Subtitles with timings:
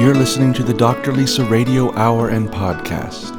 [0.00, 1.12] You're listening to the Dr.
[1.12, 3.36] Lisa Radio Hour and Podcast,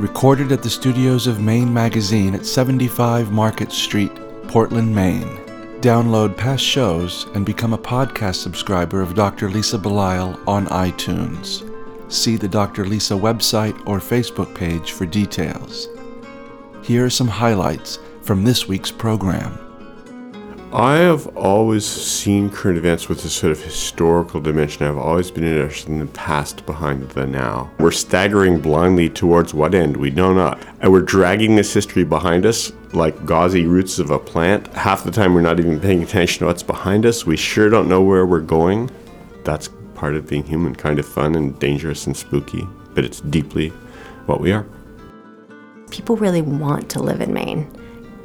[0.00, 4.10] recorded at the studios of Maine Magazine at 75 Market Street,
[4.48, 5.36] Portland, Maine.
[5.82, 9.50] Download past shows and become a podcast subscriber of Dr.
[9.50, 11.70] Lisa Belisle on iTunes.
[12.10, 12.86] See the Dr.
[12.86, 15.88] Lisa website or Facebook page for details.
[16.80, 19.67] Here are some highlights from this week's program.
[20.72, 24.84] I have always seen current events with a sort of historical dimension.
[24.84, 27.70] I've always been interested in the past behind the now.
[27.78, 29.96] We're staggering blindly towards what end?
[29.96, 30.62] We know not.
[30.80, 34.66] And we're dragging this history behind us like gauzy roots of a plant.
[34.74, 37.24] Half the time we're not even paying attention to what's behind us.
[37.24, 38.90] We sure don't know where we're going.
[39.44, 43.70] That's part of being human, kind of fun and dangerous and spooky, but it's deeply
[44.26, 44.66] what we are.
[45.90, 47.70] People really want to live in Maine.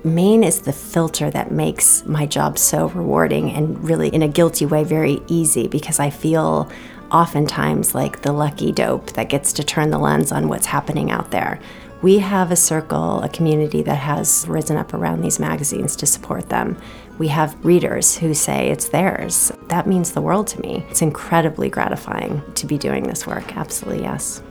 [0.05, 4.65] Maine is the filter that makes my job so rewarding and really, in a guilty
[4.65, 6.69] way, very easy because I feel
[7.09, 11.31] oftentimes like the lucky dope that gets to turn the lens on what's happening out
[11.31, 11.57] there.
[12.01, 16.49] We have a circle, a community that has risen up around these magazines to support
[16.49, 16.75] them.
[17.17, 19.53] We have readers who say it's theirs.
[19.69, 20.85] That means the world to me.
[20.89, 23.55] It's incredibly gratifying to be doing this work.
[23.55, 24.43] Absolutely, yes.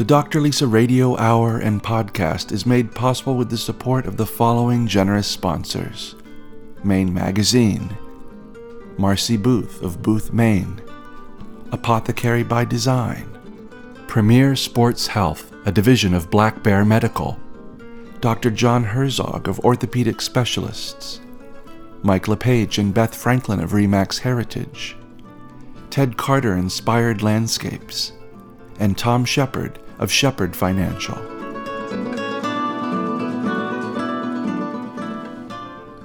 [0.00, 0.40] The Dr.
[0.40, 5.26] Lisa Radio Hour and Podcast is made possible with the support of the following generous
[5.26, 6.14] sponsors
[6.82, 7.94] Maine Magazine,
[8.96, 10.80] Marcy Booth of Booth, Maine,
[11.70, 13.28] Apothecary by Design,
[14.06, 17.38] Premier Sports Health, a division of Black Bear Medical,
[18.22, 18.50] Dr.
[18.50, 21.20] John Herzog of Orthopedic Specialists,
[22.02, 24.96] Mike LePage and Beth Franklin of Remax Heritage,
[25.90, 28.12] Ted Carter Inspired Landscapes,
[28.78, 31.14] and Tom Shepard of Shepherd Financial.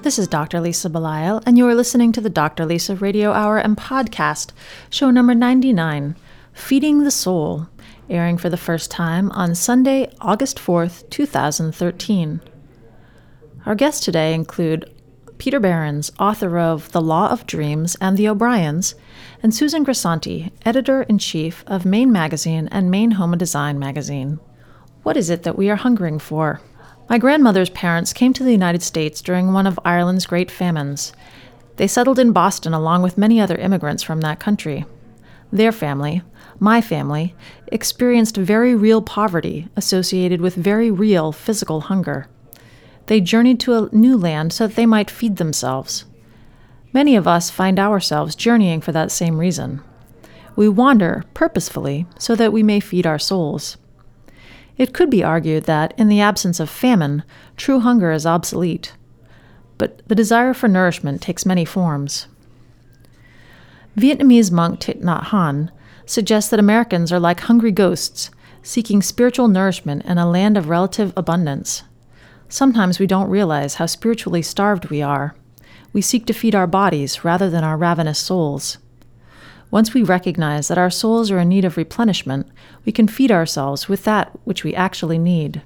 [0.02, 0.60] This is Dr.
[0.60, 2.64] Lisa Belisle, and you are listening to the Dr.
[2.64, 4.52] Lisa Radio Hour and Podcast,
[4.88, 6.14] show number 99,
[6.52, 7.66] Feeding the Soul,
[8.08, 12.40] airing for the first time on Sunday, August 4th, 2013.
[13.64, 14.94] Our guests today include
[15.38, 18.94] Peter Behrens, author of The Law of Dreams and The O'Briens,
[19.42, 24.40] and Susan Grisanti, editor in chief of Maine Magazine and Maine Home and Design Magazine.
[25.02, 26.60] What is it that we are hungering for?
[27.08, 31.12] My grandmother's parents came to the United States during one of Ireland's great famines.
[31.76, 34.86] They settled in Boston along with many other immigrants from that country.
[35.52, 36.22] Their family,
[36.58, 37.34] my family,
[37.68, 42.26] experienced very real poverty associated with very real physical hunger.
[43.06, 46.04] They journeyed to a new land so that they might feed themselves.
[46.92, 49.80] Many of us find ourselves journeying for that same reason.
[50.56, 53.76] We wander purposefully so that we may feed our souls.
[54.78, 57.22] It could be argued that, in the absence of famine,
[57.56, 58.94] true hunger is obsolete.
[59.78, 62.26] But the desire for nourishment takes many forms.
[63.96, 65.70] Vietnamese monk Thich Nhat Hanh
[66.04, 68.30] suggests that Americans are like hungry ghosts,
[68.62, 71.82] seeking spiritual nourishment in a land of relative abundance.
[72.48, 75.34] Sometimes we don't realize how spiritually starved we are.
[75.92, 78.78] We seek to feed our bodies rather than our ravenous souls.
[79.70, 82.46] Once we recognize that our souls are in need of replenishment,
[82.84, 85.60] we can feed ourselves with that which we actually need.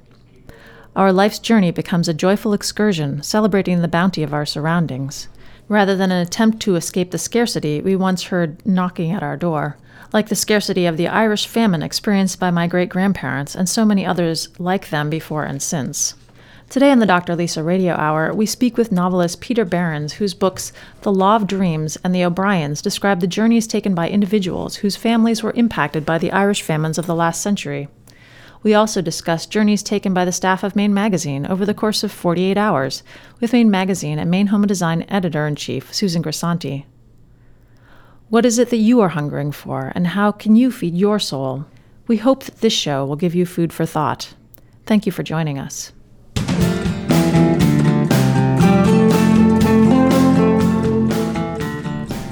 [0.96, 5.28] Our life's journey becomes a joyful excursion, celebrating the bounty of our surroundings,
[5.68, 9.76] rather than an attempt to escape the scarcity we once heard knocking at our door,
[10.12, 14.04] like the scarcity of the Irish famine experienced by my great grandparents and so many
[14.04, 16.14] others like them before and since.
[16.70, 17.34] Today on the Dr.
[17.34, 21.98] Lisa Radio Hour, we speak with novelist Peter Behrens, whose books The Law of Dreams
[22.04, 26.30] and The O'Briens describe the journeys taken by individuals whose families were impacted by the
[26.30, 27.88] Irish famines of the last century.
[28.62, 32.12] We also discuss journeys taken by the staff of Maine Magazine over the course of
[32.12, 33.02] 48 hours
[33.40, 36.84] with Maine Magazine and Maine Home Design editor in chief, Susan Grisanti.
[38.28, 41.66] What is it that you are hungering for, and how can you feed your soul?
[42.06, 44.34] We hope that this show will give you food for thought.
[44.86, 45.90] Thank you for joining us.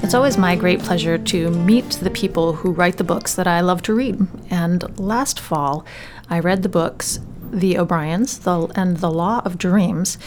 [0.09, 3.61] It's always my great pleasure to meet the people who write the books that I
[3.61, 4.19] love to read.
[4.49, 5.85] And last fall,
[6.31, 7.19] I read the books
[7.51, 10.17] The O'Briens the, and The Law of Dreams.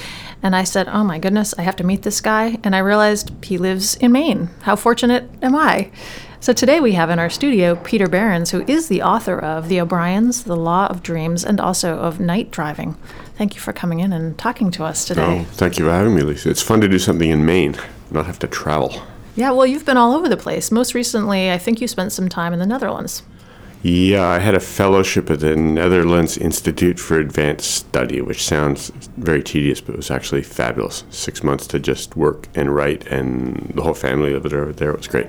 [0.41, 2.59] And I said, Oh my goodness, I have to meet this guy.
[2.63, 4.51] And I realized he lives in Maine.
[4.61, 5.91] How fortunate am I?
[6.39, 9.81] So today we have in our studio Peter Behrens, who is the author of The
[9.81, 12.95] O'Briens, The Law of Dreams, and also of Night Driving.
[13.35, 15.41] Thank you for coming in and talking to us today.
[15.41, 16.51] Oh, thank you for having me, Lisa.
[16.51, 17.75] It's fun to do something in Maine,
[18.13, 19.03] not have to travel.
[19.35, 20.71] Yeah, well, you've been all over the place.
[20.71, 23.23] Most recently, I think you spent some time in the Netherlands.
[23.83, 29.43] Yeah, I had a fellowship at the Netherlands Institute for Advanced Study, which sounds very
[29.43, 31.03] tedious, but it was actually fabulous.
[31.11, 34.91] Six months to just work and write, and the whole family lived over there.
[34.91, 35.27] It was great.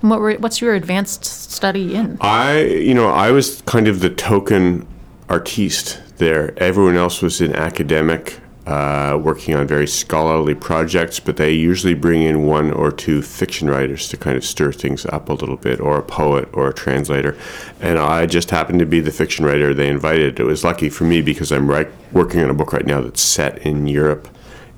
[0.00, 2.18] What were, what's your advanced study in?
[2.20, 4.86] I, you know, I was kind of the token
[5.28, 6.52] artiste there.
[6.58, 12.22] Everyone else was in academic, uh, working on very scholarly projects, but they usually bring
[12.22, 15.80] in one or two fiction writers to kind of stir things up a little bit,
[15.80, 17.36] or a poet or a translator.
[17.80, 20.40] And I just happened to be the fiction writer they invited.
[20.40, 23.20] It was lucky for me because I'm right, working on a book right now that's
[23.20, 24.28] set in Europe,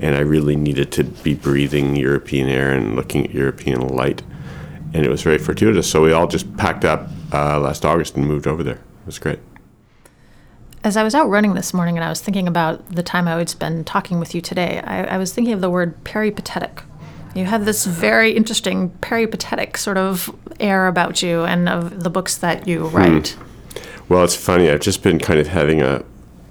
[0.00, 4.22] and I really needed to be breathing European air and looking at European light.
[4.94, 5.88] And it was very fortuitous.
[5.88, 8.76] So we all just packed up uh, last August and moved over there.
[8.76, 9.38] It was great.
[10.86, 13.34] As I was out running this morning and I was thinking about the time I
[13.34, 16.84] would spend talking with you today, I, I was thinking of the word peripatetic.
[17.34, 22.36] You have this very interesting peripatetic sort of air about you and of the books
[22.36, 22.96] that you hmm.
[22.96, 23.36] write.
[24.08, 24.70] Well, it's funny.
[24.70, 26.04] I've just been kind of having a,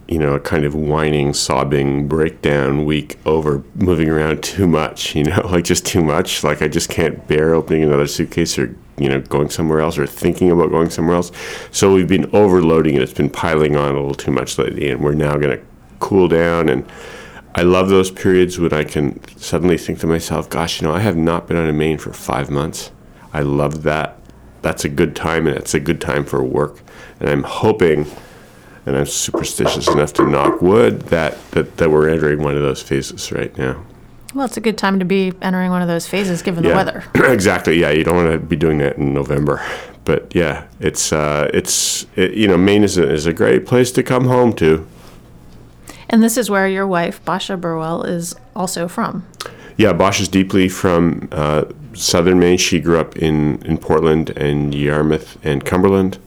[0.10, 5.16] you know, a kind of whining, sobbing breakdown week over moving around too much.
[5.16, 6.44] You know, like just too much.
[6.44, 10.08] Like I just can't bear opening another suitcase or you know going somewhere else or
[10.08, 11.32] thinking about going somewhere else.
[11.72, 13.02] So we've been overloading it.
[13.02, 15.66] It's been piling on a little too much lately, and we're now going to
[16.00, 16.70] cool down.
[16.70, 16.86] And
[17.56, 21.00] I love those periods when I can suddenly think to myself, "Gosh, you know, I
[21.00, 22.92] have not been on a main for five months.
[23.34, 24.18] I love that.
[24.62, 26.82] That's a good time, and it's a good time for work."
[27.20, 28.08] And I'm hoping
[28.86, 32.82] and I'm superstitious enough to knock wood that, that, that we're entering one of those
[32.82, 33.84] phases right now.
[34.36, 37.06] Well, it's a good time to be entering one of those phases given the weather.
[37.16, 37.80] exactly.
[37.80, 39.66] Yeah, you don't want to be doing that in November.
[40.04, 43.94] But yeah, it's uh, it's it, you know Maine is a, is a great place
[43.94, 44.86] to come home to.
[46.10, 49.26] And this is where your wife Basha Burwell is also from.
[49.78, 52.58] Yeah, Basha's deeply from uh, southern Maine.
[52.58, 56.20] She grew up in, in Portland and Yarmouth and Cumberland.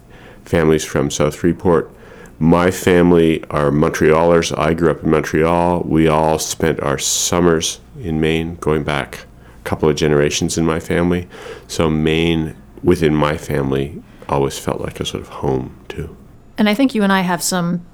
[0.46, 1.90] Families from South Freeport.
[2.38, 4.56] My family are Montrealers.
[4.56, 5.82] I grew up in Montreal.
[5.82, 9.26] We all spent our summers in Maine, going back
[9.61, 11.29] a couple of generations in my family.
[11.67, 16.17] So Maine, within my family, always felt like a sort of home too.
[16.56, 17.85] And I think you and I have some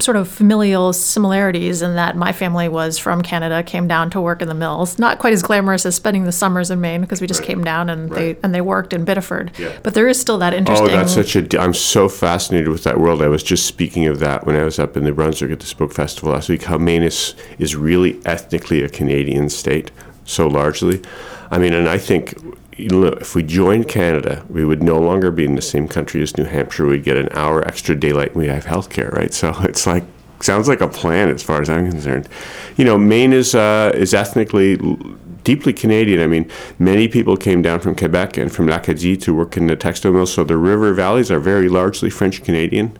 [0.00, 4.42] sort of familial similarities in that my family was from Canada, came down to work
[4.42, 4.98] in the mills.
[4.98, 7.46] Not quite as glamorous as spending the summers in Maine because we just right.
[7.46, 8.18] came down and right.
[8.18, 9.52] they and they worked in Biddeford.
[9.58, 9.76] Yeah.
[9.82, 10.88] But there is still that oh, interesting.
[10.88, 11.60] Oh, that's such a.
[11.60, 13.22] I'm so fascinated with that world.
[13.22, 15.66] I was just speaking of that when I was up in New Brunswick at the
[15.66, 16.64] Spoke Festival last week.
[16.64, 19.90] How Maine is is really ethnically a Canadian state
[20.24, 21.02] so largely.
[21.50, 22.34] I mean, and I think
[22.78, 26.44] if we joined Canada, we would no longer be in the same country as New
[26.44, 26.86] Hampshire.
[26.86, 29.32] We'd get an hour extra daylight and we'd have health care, right?
[29.32, 30.04] So it's like,
[30.40, 32.28] sounds like a plan as far as I'm concerned.
[32.76, 34.76] You know, Maine is, uh, is ethnically
[35.44, 36.20] deeply Canadian.
[36.20, 39.76] I mean, many people came down from Quebec and from L'Acadie to work in the
[39.76, 42.98] textile mills, so the river valleys are very largely French Canadian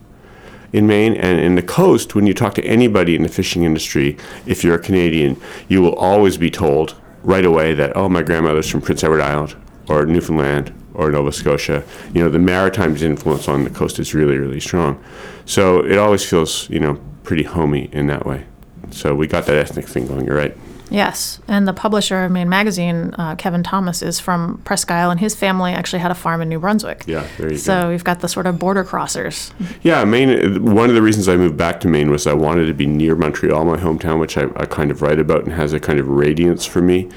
[0.73, 1.15] in Maine.
[1.15, 4.77] And in the coast, when you talk to anybody in the fishing industry, if you're
[4.77, 5.39] a Canadian,
[5.69, 9.57] you will always be told right away that, oh, my grandmother's from Prince Edward Island
[9.89, 11.85] or Newfoundland or Nova Scotia.
[12.15, 15.03] You know, the Maritimes influence on the coast is really, really strong.
[15.45, 18.47] So it always feels, you know, pretty homey in that way.
[18.91, 20.27] So we got that ethnic thing going.
[20.27, 20.57] You're right.
[20.89, 25.19] Yes, and the publisher of Maine Magazine, uh, Kevin Thomas, is from Presque Isle, and
[25.19, 27.03] his family actually had a farm in New Brunswick.
[27.09, 27.81] Yeah, there you so go.
[27.81, 29.53] So we've got the sort of border crossers.
[29.83, 30.65] Yeah, Maine.
[30.65, 33.17] One of the reasons I moved back to Maine was I wanted to be near
[33.17, 36.09] Montreal, my hometown, which I, I kind of write about and has a kind of
[36.09, 37.11] radiance for me.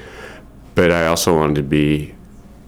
[0.74, 2.14] But I also wanted to be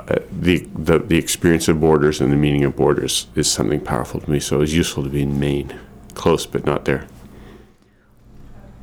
[0.07, 4.31] the, the the experience of borders and the meaning of borders is something powerful to
[4.31, 4.41] me.
[4.41, 5.79] So it was useful to be in Maine,
[6.15, 7.07] close but not there.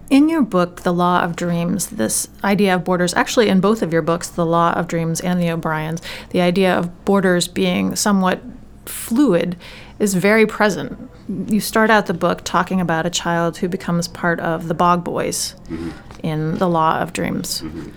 [0.10, 3.94] In your book, The Law of Dreams, this idea of borders, actually in both of
[3.94, 6.02] your books, The Law of Dreams and The O'Briens,
[6.32, 8.42] the idea of borders being somewhat
[8.86, 9.56] fluid
[10.00, 10.98] is very present.
[11.48, 15.04] You start out the book talking about a child who becomes part of the Bog
[15.04, 15.92] Boys mm-hmm.
[16.24, 17.62] in The Law of Dreams.
[17.62, 17.90] Mm-hmm.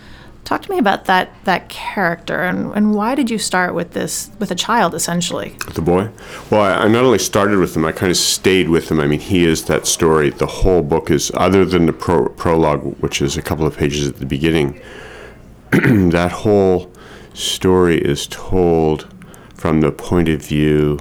[0.44, 4.30] Talk to me about that that character and, and why did you start with this
[4.40, 5.56] with a child essentially?
[5.74, 6.10] The boy.
[6.50, 8.98] Well, I, I not only started with him, I kind of stayed with him.
[8.98, 10.30] I mean, he is that story.
[10.30, 14.08] The whole book is other than the pro- prologue, which is a couple of pages
[14.08, 14.80] at the beginning.
[15.70, 16.92] that whole
[17.34, 19.08] story is told
[19.54, 20.98] from the point of view,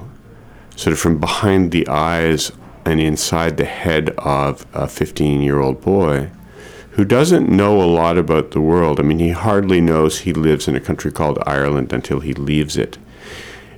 [0.76, 2.52] sort of from behind the eyes
[2.84, 6.30] and inside the head of a 15 year old boy
[6.92, 9.00] who doesn't know a lot about the world.
[9.00, 12.76] I mean, he hardly knows he lives in a country called Ireland until he leaves
[12.76, 12.98] it.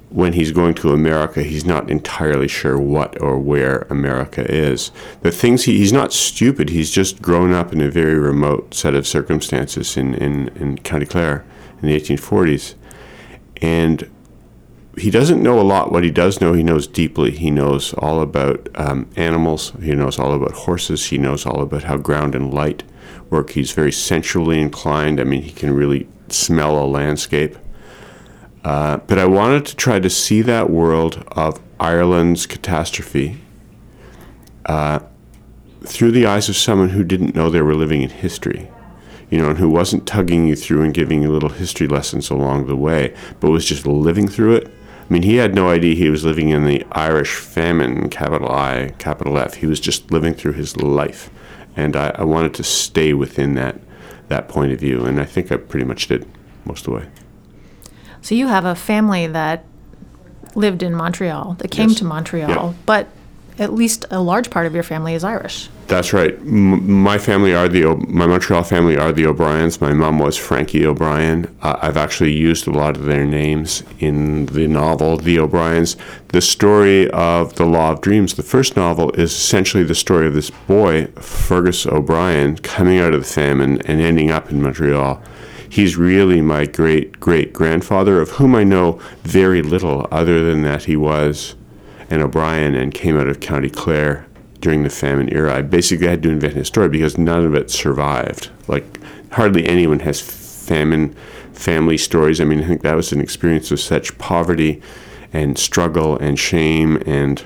[0.09, 4.90] When he's going to America, he's not entirely sure what or where America is.
[5.23, 8.94] The things he, he's not stupid, he's just grown up in a very remote set
[8.94, 11.44] of circumstances in, in, in County Clare
[11.83, 12.75] in the 1840s.
[13.62, 14.11] And
[14.99, 15.92] he doesn't know a lot.
[15.92, 17.30] What he does know, he knows deeply.
[17.33, 19.73] He knows all about um, animals.
[19.80, 21.06] He knows all about horses.
[21.06, 22.83] He knows all about how ground and light
[23.31, 23.50] work.
[23.50, 25.21] He's very sensually inclined.
[25.21, 27.57] I mean, he can really smell a landscape.
[28.64, 33.38] Uh, but I wanted to try to see that world of Ireland's catastrophe
[34.66, 35.00] uh,
[35.83, 38.71] through the eyes of someone who didn't know they were living in history,
[39.31, 42.66] you know, and who wasn't tugging you through and giving you little history lessons along
[42.66, 44.66] the way, but was just living through it.
[44.69, 48.95] I mean, he had no idea he was living in the Irish famine, capital I,
[48.99, 49.54] capital F.
[49.54, 51.28] He was just living through his life.
[51.76, 53.81] And I, I wanted to stay within that,
[54.28, 56.26] that point of view, and I think I pretty much did
[56.64, 57.09] most of the way.
[58.23, 59.64] So you have a family that
[60.54, 61.99] lived in Montreal, that came Yes.
[61.99, 63.09] to Montreal, but
[63.58, 65.68] at least a large part of your family is Irish.
[65.87, 66.34] That's right.
[66.38, 69.80] M- my family are the o- my Montreal family are the O'Briens.
[69.80, 71.54] My mom was Frankie O'Brien.
[71.62, 75.96] Uh, I've actually used a lot of their names in the novel The O'Briens.
[76.28, 80.34] The story of The Law of Dreams, the first novel, is essentially the story of
[80.34, 85.23] this boy Fergus O'Brien coming out of the famine and ending up in Montreal.
[85.68, 90.84] He's really my great great grandfather, of whom I know very little, other than that
[90.84, 91.56] he was
[92.11, 94.26] an O'Brien and came out of County Clare
[94.61, 95.56] during the famine era.
[95.56, 98.50] I basically had to invent his story because none of it survived.
[98.66, 98.99] Like
[99.32, 101.14] hardly anyone has famine
[101.52, 102.40] family stories.
[102.40, 104.82] I mean, I think that was an experience of such poverty
[105.32, 107.44] and struggle and shame and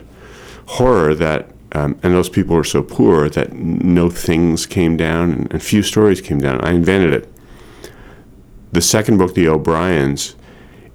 [0.66, 1.50] horror that.
[1.72, 5.82] Um, and those people were so poor that no things came down and, and few
[5.82, 6.62] stories came down.
[6.62, 7.30] I invented it.
[8.72, 10.34] The second book, The O'Briens,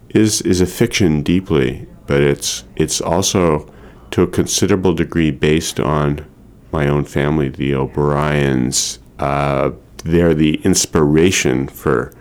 [0.09, 3.71] is is a fiction deeply, but it's it's also
[4.11, 6.25] to a considerable degree based on
[6.71, 8.99] my own family, the O'Briens.
[9.19, 9.71] Uh,
[10.03, 12.13] they're the inspiration for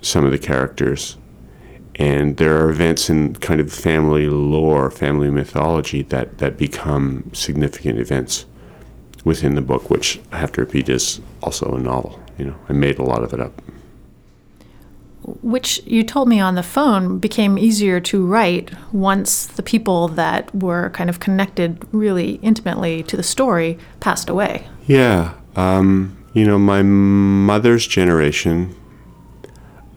[0.00, 1.16] some of the characters,
[1.96, 7.98] and there are events in kind of family lore, family mythology that that become significant
[7.98, 8.46] events
[9.24, 12.20] within the book, which I have to repeat is also a novel.
[12.38, 13.60] You know, I made a lot of it up.
[15.42, 20.54] Which you told me on the phone became easier to write once the people that
[20.54, 24.66] were kind of connected really intimately to the story passed away.
[24.86, 28.74] Yeah, um, you know, my mother's generation,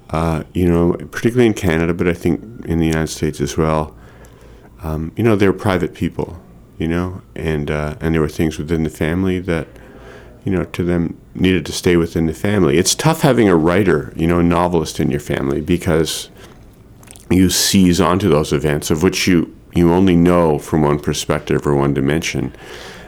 [0.10, 3.96] uh, you know, particularly in Canada, but I think in the United States as well,
[4.82, 6.42] um, you know, they're private people,
[6.80, 9.68] you know, and uh, and there were things within the family that,
[10.44, 12.78] you know, to them needed to stay within the family.
[12.78, 16.30] It's tough having a writer, you know, a novelist in your family because
[17.30, 21.76] you seize onto those events of which you you only know from one perspective or
[21.76, 22.54] one dimension.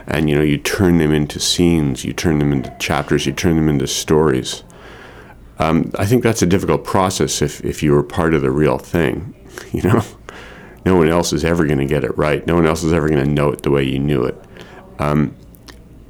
[0.06, 3.56] And you know you turn them into scenes you turn them into chapters you turn
[3.56, 4.62] them into stories.
[5.56, 8.76] Um, i think that's a difficult process if, if you were part of the real
[8.76, 9.34] thing
[9.72, 10.02] you know?
[10.84, 12.46] No one else is ever going to get it right.
[12.46, 14.38] No one else is ever going to know it the way you knew it.
[14.98, 15.34] Um,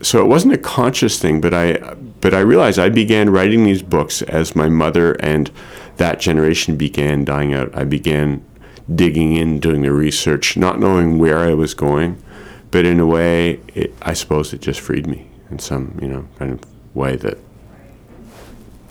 [0.05, 1.73] so it wasn't a conscious thing but i
[2.21, 5.51] but i realized i began writing these books as my mother and
[5.97, 7.73] that generation began dying out.
[7.77, 8.45] I began
[8.93, 12.23] digging in doing the research not knowing where i was going
[12.71, 16.29] but in a way it, i suppose it just freed me in some you know
[16.39, 16.61] kind of
[16.95, 17.39] way that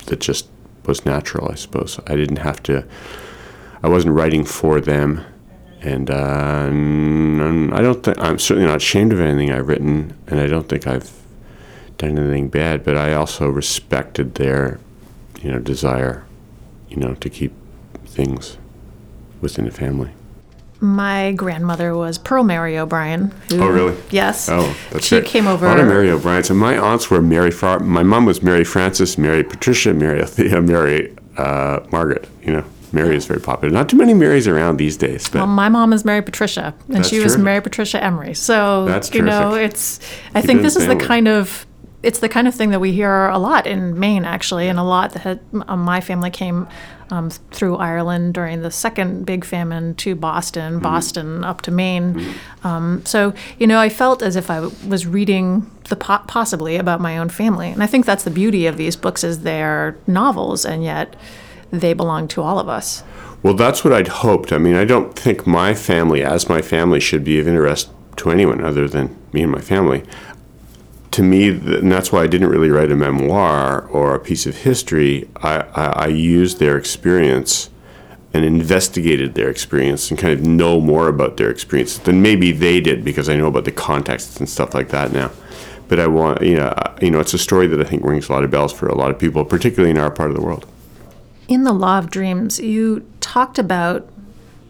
[0.07, 0.49] that just
[0.85, 1.99] was natural i suppose.
[2.07, 2.85] I didn't have to
[3.83, 5.23] i wasn't writing for them
[5.83, 10.47] and uh, I don't think I'm certainly not ashamed of anything I've written, and I
[10.47, 11.11] don't think I've
[11.97, 12.83] done anything bad.
[12.83, 14.79] But I also respected their,
[15.41, 16.25] you know, desire,
[16.89, 17.53] you know, to keep
[18.05, 18.57] things
[19.41, 20.11] within the family.
[20.79, 23.31] My grandmother was Pearl Mary O'Brien.
[23.49, 23.95] Who, Oh, really?
[24.11, 24.49] Yes.
[24.49, 25.25] Oh, that's she right.
[25.25, 25.65] came over.
[25.65, 26.49] A lot of Mary O'Briens.
[26.49, 27.51] And my aunts were Mary.
[27.51, 32.27] Far- my mom was Mary Frances, Mary Patricia, Mary Althea, Mary uh, Margaret.
[32.41, 33.73] You know, Mary is very popular.
[33.73, 36.97] Not too many Marys around these days, but Well, my mom is Mary Patricia, and
[36.97, 37.43] That's she was terrific.
[37.43, 38.33] Mary Patricia Emery.
[38.35, 39.99] So That's you know, it's.
[40.35, 41.65] I Keep think it this is the kind of.
[42.03, 44.83] It's the kind of thing that we hear a lot in Maine, actually, and a
[44.83, 46.67] lot that had, um, my family came
[47.11, 50.83] um, through Ireland during the second big famine to Boston, Mm-hmm.
[50.83, 52.35] Boston up to Maine.
[52.65, 56.99] Um, so you know, I felt as if I was reading the po- possibly about
[56.99, 60.65] my own family, and I think that's the beauty of these books is they're novels,
[60.65, 61.15] and yet
[61.73, 63.03] they belong to all of us.
[63.41, 64.53] Well, that's what I'd hoped.
[64.53, 68.29] I mean, I don't think my family, as my family, should be of interest to
[68.29, 70.03] anyone other than me and my family.
[71.11, 74.57] To me, and that's why I didn't really write a memoir or a piece of
[74.57, 75.27] history.
[75.37, 77.69] I, I, I used their experience
[78.33, 82.79] and investigated their experience and kind of know more about their experience than maybe they
[82.81, 85.31] did because I know about the contexts and stuff like that now.
[85.87, 88.31] But I want, you know, you know, it's a story that I think rings a
[88.31, 90.65] lot of bells for a lot of people, particularly in our part of the world.
[91.47, 94.07] In the Law of Dreams, you talked about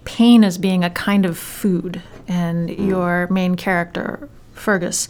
[0.06, 2.88] pain as being a kind of food, and mm.
[2.88, 5.08] your main character, Fergus,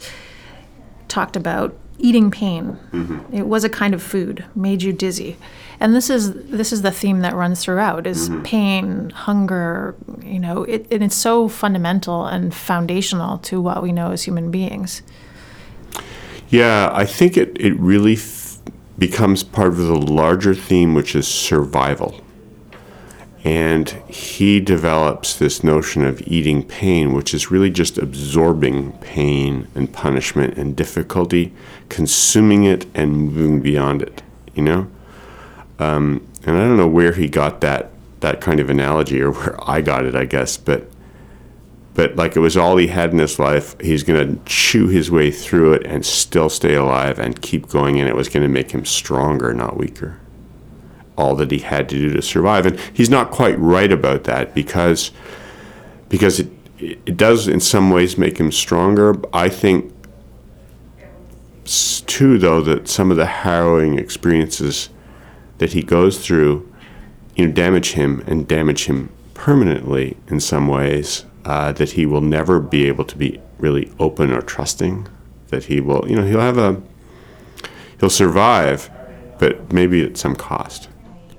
[1.08, 2.78] talked about eating pain.
[2.92, 3.34] Mm-hmm.
[3.34, 5.36] It was a kind of food, made you dizzy.
[5.80, 8.42] And this is this is the theme that runs throughout is mm-hmm.
[8.42, 14.12] pain, hunger, you know, it, and it's so fundamental and foundational to what we know
[14.12, 15.02] as human beings.
[16.48, 18.16] Yeah, I think it, it really
[18.98, 22.20] becomes part of the larger theme, which is survival.
[23.42, 29.92] And he develops this notion of eating pain, which is really just absorbing pain and
[29.92, 31.52] punishment and difficulty,
[31.90, 34.22] consuming it and moving beyond it,
[34.54, 34.90] you know?
[35.78, 39.68] Um, and I don't know where he got that, that kind of analogy or where
[39.68, 40.88] I got it, I guess, but
[41.94, 43.78] but like it was all he had in his life.
[43.80, 47.98] He's going to chew his way through it and still stay alive and keep going,
[47.98, 50.20] and it was going to make him stronger, not weaker.
[51.16, 54.54] All that he had to do to survive, and he's not quite right about that
[54.54, 55.12] because
[56.08, 56.48] because it
[56.78, 59.14] it does in some ways make him stronger.
[59.32, 59.92] I think
[61.64, 64.90] too, though, that some of the harrowing experiences
[65.58, 66.70] that he goes through,
[67.36, 71.24] you know, damage him and damage him permanently in some ways.
[71.44, 75.06] Uh, that he will never be able to be really open or trusting.
[75.48, 76.80] That he will, you know, he'll have a,
[78.00, 78.90] he'll survive,
[79.38, 80.88] but maybe at some cost.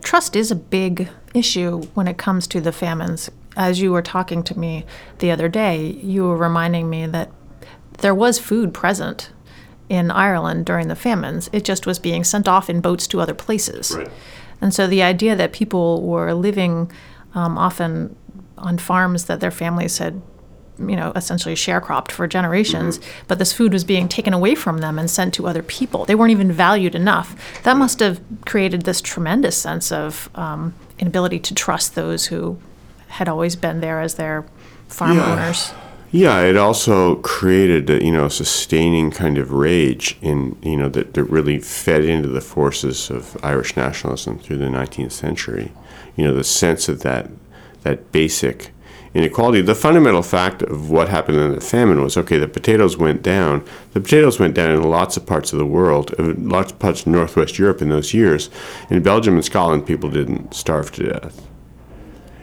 [0.04, 3.32] Trust is a big issue when it comes to the famines.
[3.58, 4.86] As you were talking to me
[5.20, 7.32] the other day, you were reminding me that
[8.00, 9.32] there was food present
[9.90, 11.50] in Ireland during the famines.
[11.54, 13.98] It just was being sent off in boats to other places.
[14.62, 16.92] And so the idea that people were living
[17.34, 18.16] um, often
[18.58, 20.22] on farms that their families had,
[20.80, 24.98] you know, essentially sharecropped for generations, but this food was being taken away from them
[25.00, 26.06] and sent to other people.
[26.06, 27.36] They weren't even valued enough.
[27.64, 32.58] That must have created this tremendous sense of um, inability to trust those who
[33.08, 34.46] had always been there as their
[34.88, 35.32] farm Yeah.
[35.34, 35.74] owners.
[36.12, 41.14] Yeah, it also created a, you know sustaining kind of rage in you know that,
[41.14, 45.74] that really fed into the forces of Irish nationalism through the 19th century.
[46.16, 47.30] You know the sense of that
[47.86, 48.72] that basic
[49.14, 49.62] inequality.
[49.62, 52.38] The fundamental fact of what happened in the famine was okay.
[52.38, 53.64] The potatoes went down.
[53.94, 57.02] The potatoes went down in lots of parts of the world, uh, lots of parts
[57.02, 58.50] of northwest Europe in those years.
[58.90, 61.48] In Belgium and Scotland, people didn't starve to death.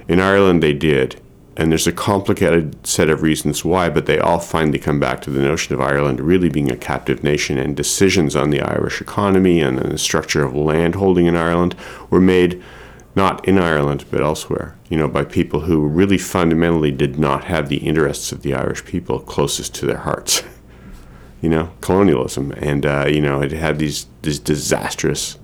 [0.08, 1.20] In Ireland, they did.
[1.54, 5.30] And there's a complicated set of reasons why, but they all finally come back to
[5.30, 9.60] the notion of Ireland really being a captive nation, and decisions on the Irish economy
[9.60, 11.76] and the structure of land holding in Ireland
[12.08, 12.62] were made
[13.14, 17.68] not in Ireland, but elsewhere, you know, by people who really fundamentally did not have
[17.68, 20.42] the interests of the Irish people closest to their hearts.
[21.40, 25.40] You know, colonialism, and uh, you know, it had these these disastrous,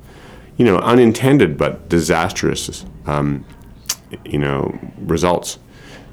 [0.57, 3.44] you know, unintended but disastrous, um,
[4.24, 5.59] you know, results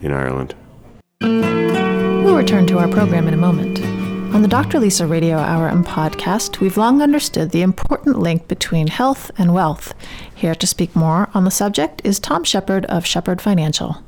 [0.02, 0.56] in Ireland.
[1.22, 3.95] We'll return to our program in a moment.
[4.34, 4.80] On the Dr.
[4.80, 9.94] Lisa Radio Hour and podcast, we've long understood the important link between health and wealth.
[10.34, 14.04] Here to speak more on the subject is Tom Shepard of Shepard Financial.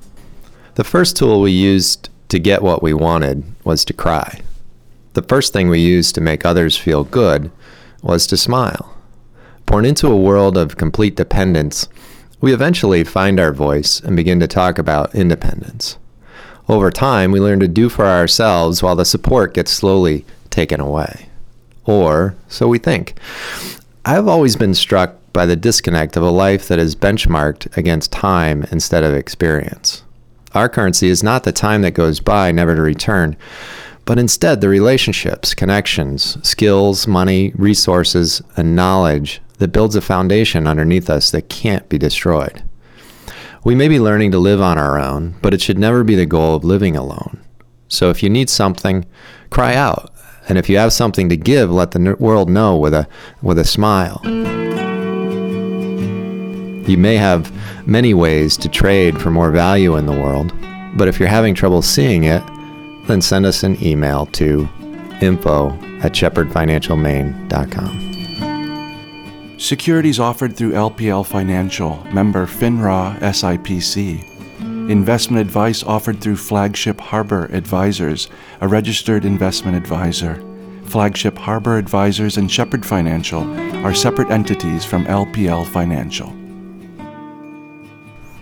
[0.75, 4.41] The first tool we used to get what we wanted was to cry.
[5.13, 7.49] The first thing we used to make others feel good
[8.01, 8.97] was to smile.
[9.65, 11.88] Born into a world of complete dependence,
[12.39, 15.97] we eventually find our voice and begin to talk about independence.
[16.69, 21.30] Over time, we learn to do for ourselves while the support gets slowly taken away.
[21.86, 23.17] Or so we think.
[24.03, 28.65] I've always been struck by the disconnect of a life that is benchmarked against time
[28.71, 30.03] instead of experience.
[30.53, 33.38] Our currency is not the time that goes by, never to return,
[34.03, 41.10] but instead the relationships, connections, skills, money, resources, and knowledge that builds a foundation underneath
[41.10, 42.63] us that can't be destroyed.
[43.67, 46.25] We may be learning to live on our own, but it should never be the
[46.25, 47.41] goal of living alone.
[47.89, 49.06] So if you need something,
[49.49, 50.13] cry out.
[50.47, 53.10] And if you have something to give, let the world know with a,
[53.41, 54.21] with a smile.
[56.88, 57.51] You may have
[57.86, 60.53] many ways to trade for more value in the world,
[60.95, 62.41] but if you're having trouble seeing it,
[63.08, 64.69] then send us an email to
[65.21, 68.07] info at shepherdfinancialmaine.com.
[69.58, 74.24] Securities offered through LPL Financial, member FINRA SIPC.
[74.88, 78.30] Investment advice offered through Flagship Harbor Advisors,
[78.62, 80.43] a registered investment advisor.
[80.84, 83.43] Flagship Harbor Advisors and Shepherd Financial
[83.84, 86.32] are separate entities from LPL Financial.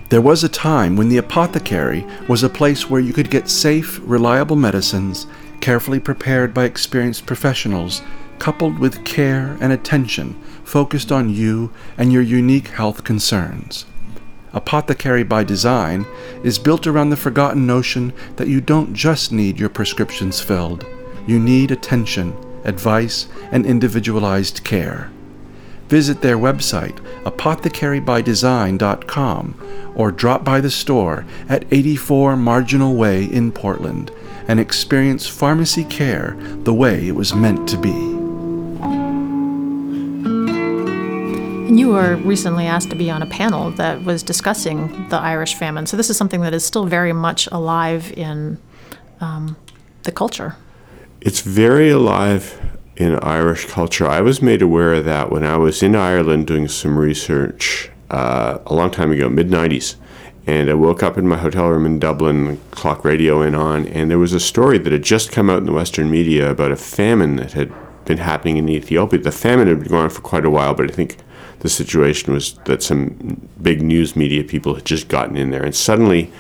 [0.10, 4.02] There was a time when the apothecary was a place where you could get safe,
[4.04, 5.28] reliable medicines,
[5.62, 8.02] carefully prepared by experienced professionals,
[8.38, 13.86] coupled with care and attention focused on you and your unique health concerns.
[14.52, 16.06] Apothecary by Design
[16.44, 20.86] is built around the forgotten notion that you don't just need your prescriptions filled,
[21.28, 25.10] you need attention advice, and individualized care.
[25.88, 34.12] Visit their website, apothecarybydesign.com, or drop by the store at 84 Marginal Way in Portland
[34.48, 38.15] and experience pharmacy care the way it was meant to be.
[41.68, 45.86] You were recently asked to be on a panel that was discussing the Irish famine.
[45.86, 48.58] So this is something that is still very much alive in
[49.20, 49.58] um,
[50.04, 50.56] the culture.
[51.22, 52.60] It's very alive
[52.96, 54.08] in Irish culture.
[54.08, 58.60] I was made aware of that when I was in Ireland doing some research uh,
[58.66, 59.96] a long time ago, mid 90s.
[60.48, 64.12] And I woke up in my hotel room in Dublin, clock radio in on, and
[64.12, 66.76] there was a story that had just come out in the Western media about a
[66.76, 67.74] famine that had
[68.06, 69.20] been happening in Ethiopia.
[69.20, 71.18] The famine had been going on for quite a while, but I think
[71.60, 75.64] the situation was that some big news media people had just gotten in there.
[75.64, 76.32] And suddenly,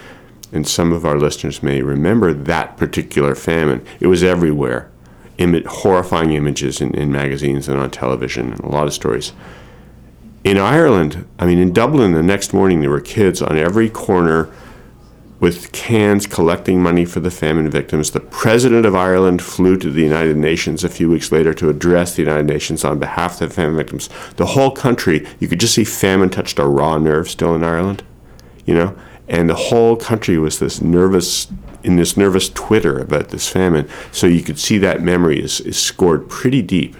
[0.51, 4.89] and some of our listeners may remember that particular famine, it was everywhere.
[5.37, 9.33] Imi- horrifying images in, in magazines and on television, and a lot of stories.
[10.43, 14.49] In Ireland, I mean, in Dublin, the next morning there were kids on every corner
[15.39, 18.11] with cans collecting money for the famine victims.
[18.11, 22.15] The president of Ireland flew to the United Nations a few weeks later to address
[22.15, 24.09] the United Nations on behalf of the famine victims.
[24.37, 28.03] The whole country, you could just see famine touched a raw nerve still in Ireland,
[28.65, 28.95] you know?
[29.27, 31.47] And the whole country was this nervous,
[31.83, 33.89] in this nervous Twitter about this famine.
[34.11, 36.95] So you could see that memory is, is scored pretty deep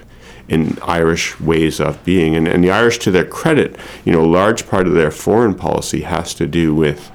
[0.47, 2.35] in Irish ways of being.
[2.35, 5.55] And, and the Irish, to their credit, you know, a large part of their foreign
[5.55, 7.11] policy has to do with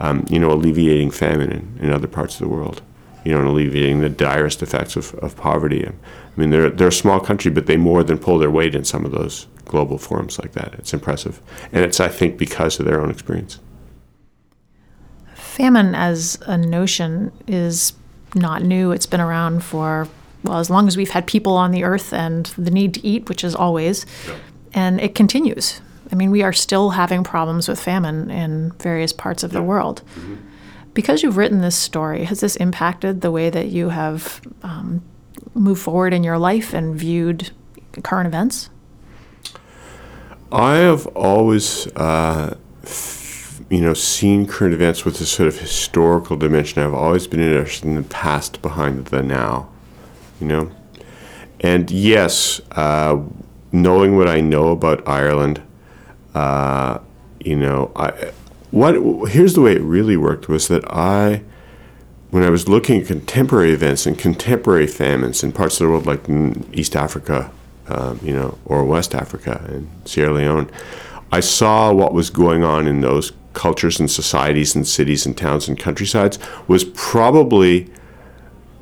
[0.00, 2.82] um, you know, alleviating famine in, in other parts of the world,
[3.24, 5.86] you know, and alleviating the direst effects of, of poverty.
[5.86, 5.92] I
[6.36, 9.04] mean, they're, they're a small country, but they more than pull their weight in some
[9.04, 10.74] of those global forums like that.
[10.74, 11.40] It's impressive.
[11.72, 13.58] And it's, I think, because of their own experience.
[15.34, 17.94] Famine as a notion is
[18.34, 18.92] not new.
[18.92, 20.06] It's been around for,
[20.42, 23.28] well, as long as we've had people on the earth and the need to eat,
[23.28, 24.04] which is always,
[24.74, 25.80] and it continues.
[26.10, 30.02] I mean, we are still having problems with famine in various parts of the world.
[30.14, 30.36] Mm-hmm.
[30.94, 35.02] Because you've written this story, has this impacted the way that you have um,
[35.54, 37.50] moved forward in your life and viewed
[38.02, 38.70] current events?
[40.50, 46.36] I have always, uh, f- you know, seen current events with a sort of historical
[46.36, 46.82] dimension.
[46.82, 49.68] I've always been interested in the past behind the now,
[50.40, 50.70] you know.
[51.60, 53.20] And yes, uh,
[53.72, 55.60] knowing what I know about Ireland,
[56.36, 57.00] uh,
[57.40, 58.32] you know, I
[58.70, 61.42] what here's the way it really worked was that I
[62.30, 66.04] when I was looking at contemporary events and contemporary famines in parts of the world
[66.04, 66.28] like
[66.76, 67.50] East Africa,
[67.88, 70.70] um, you know, or West Africa and Sierra Leone,
[71.32, 75.68] I saw what was going on in those cultures and societies and cities and towns
[75.68, 77.90] and countrysides was probably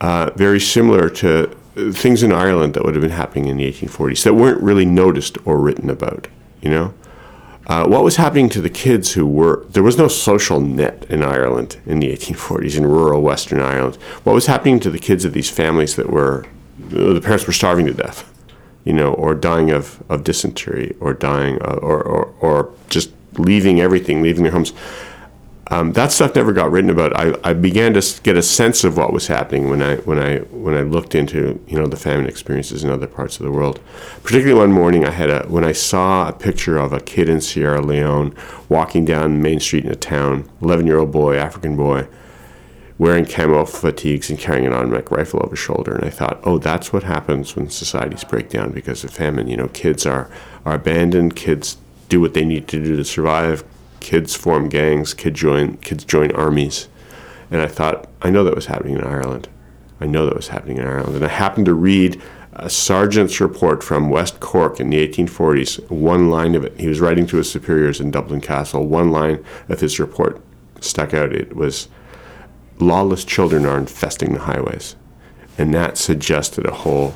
[0.01, 1.57] uh, very similar to
[1.93, 5.38] things in Ireland that would have been happening in the 1840s that weren't really noticed
[5.45, 6.27] or written about,
[6.61, 6.95] you know.
[7.66, 11.22] Uh, what was happening to the kids who were there was no social net in
[11.22, 13.96] Ireland in the 1840s in rural Western Ireland.
[14.24, 16.46] What was happening to the kids of these families that were
[16.79, 18.31] the parents were starving to death,
[18.85, 23.81] you know, or dying of, of dysentery, or dying, uh, or, or or just leaving
[23.81, 24.72] everything, leaving their homes.
[25.70, 27.18] Um, that stuff never got written about.
[27.18, 30.38] I, I began to get a sense of what was happening when I when I
[30.38, 33.81] when I looked into you know the famine experiences in other parts of the world.
[34.22, 37.40] Particularly one morning, I had a when I saw a picture of a kid in
[37.40, 38.35] Sierra Leone
[38.68, 42.09] walking down Main Street in a town, eleven year old boy, African boy,
[42.98, 46.59] wearing camo fatigues and carrying an automatic rifle over his shoulder, and I thought, oh,
[46.59, 49.48] that's what happens when societies break down because of famine.
[49.48, 50.31] You know, kids are
[50.66, 51.37] are abandoned.
[51.37, 51.79] Kids
[52.11, 53.64] do what they need to do to survive
[54.05, 56.88] kids form gangs, kid join, kids join armies.
[57.51, 59.49] And I thought, I know that was happening in Ireland.
[59.99, 61.17] I know that was happening in Ireland.
[61.17, 62.21] And I happened to read
[62.53, 66.79] a sergeant's report from West Cork in the 1840s, one line of it.
[66.79, 68.87] He was writing to his superiors in Dublin Castle.
[68.87, 70.38] One line of his report
[70.81, 71.33] stuck out.
[71.33, 71.88] It was,
[72.79, 74.97] lawless children are infesting the highways.
[75.57, 77.14] And that suggested a whole,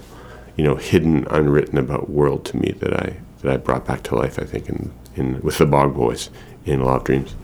[0.56, 4.16] you know, hidden, unwritten about world to me that I, that I brought back to
[4.16, 6.30] life, I think, in, in, with the Bog Boys
[6.70, 7.34] in Law of Dreams?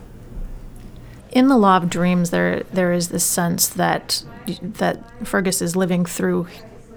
[1.31, 4.23] In the Law of Dreams, there there is this sense that
[4.61, 6.47] that Fergus is living through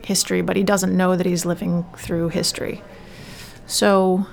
[0.05, 2.83] history, but he doesn't know that he's living through history.
[3.67, 4.27] So,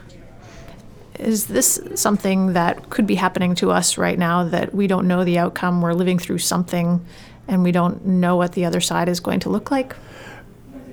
[1.19, 5.23] is this something that could be happening to us right now that we don't know
[5.23, 5.81] the outcome?
[5.81, 7.05] We're living through something,
[7.47, 9.95] and we don't know what the other side is going to look like.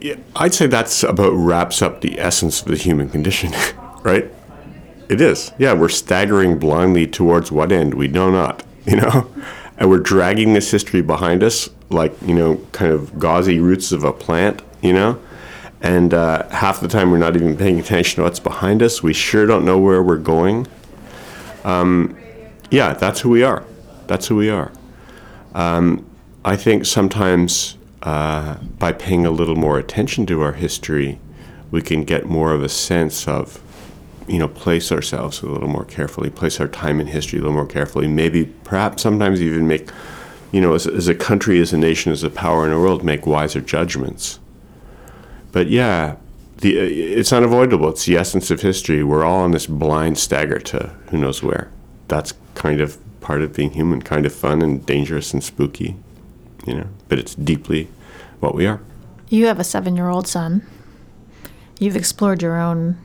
[0.00, 3.52] Yeah, I'd say that's about wraps up the essence of the human condition,
[4.02, 4.30] right?
[5.12, 5.52] It is.
[5.58, 7.92] Yeah, we're staggering blindly towards what end?
[7.92, 9.30] We know not, you know?
[9.76, 14.04] And we're dragging this history behind us like, you know, kind of gauzy roots of
[14.04, 15.20] a plant, you know?
[15.82, 19.02] And uh, half the time we're not even paying attention to what's behind us.
[19.02, 20.66] We sure don't know where we're going.
[21.64, 22.16] Um,
[22.70, 23.66] yeah, that's who we are.
[24.06, 24.72] That's who we are.
[25.54, 26.08] Um,
[26.42, 31.18] I think sometimes uh, by paying a little more attention to our history,
[31.70, 33.60] we can get more of a sense of,
[34.28, 37.54] you know, place ourselves a little more carefully, place our time in history a little
[37.54, 39.90] more carefully, maybe perhaps sometimes even make,
[40.52, 43.04] you know, as, as a country, as a nation, as a power in the world,
[43.04, 44.38] make wiser judgments.
[45.50, 46.16] But yeah,
[46.58, 47.88] the, it's unavoidable.
[47.90, 49.02] It's the essence of history.
[49.02, 51.70] We're all on this blind stagger to who knows where.
[52.08, 55.96] That's kind of part of being human, kind of fun and dangerous and spooky,
[56.66, 57.88] you know, but it's deeply
[58.40, 58.80] what we are.
[59.28, 60.66] You have a seven year old son.
[61.78, 62.96] You've explored your own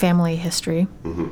[0.00, 0.86] family history.
[1.04, 1.28] Mm-hmm.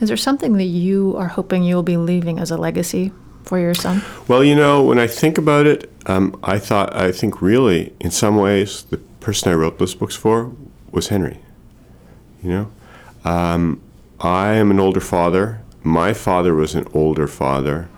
[0.00, 3.12] Is there something that you are hoping you will be leaving as a legacy
[3.44, 4.02] for your son?
[4.26, 8.10] Well, you know, when I think about it, um, I thought, I think really, in
[8.10, 10.52] some ways, the person I wrote those books for
[10.90, 11.38] was Henry.
[12.42, 12.72] You know,
[13.24, 13.80] um,
[14.20, 15.60] I am an older father.
[15.82, 17.88] My father was an older father.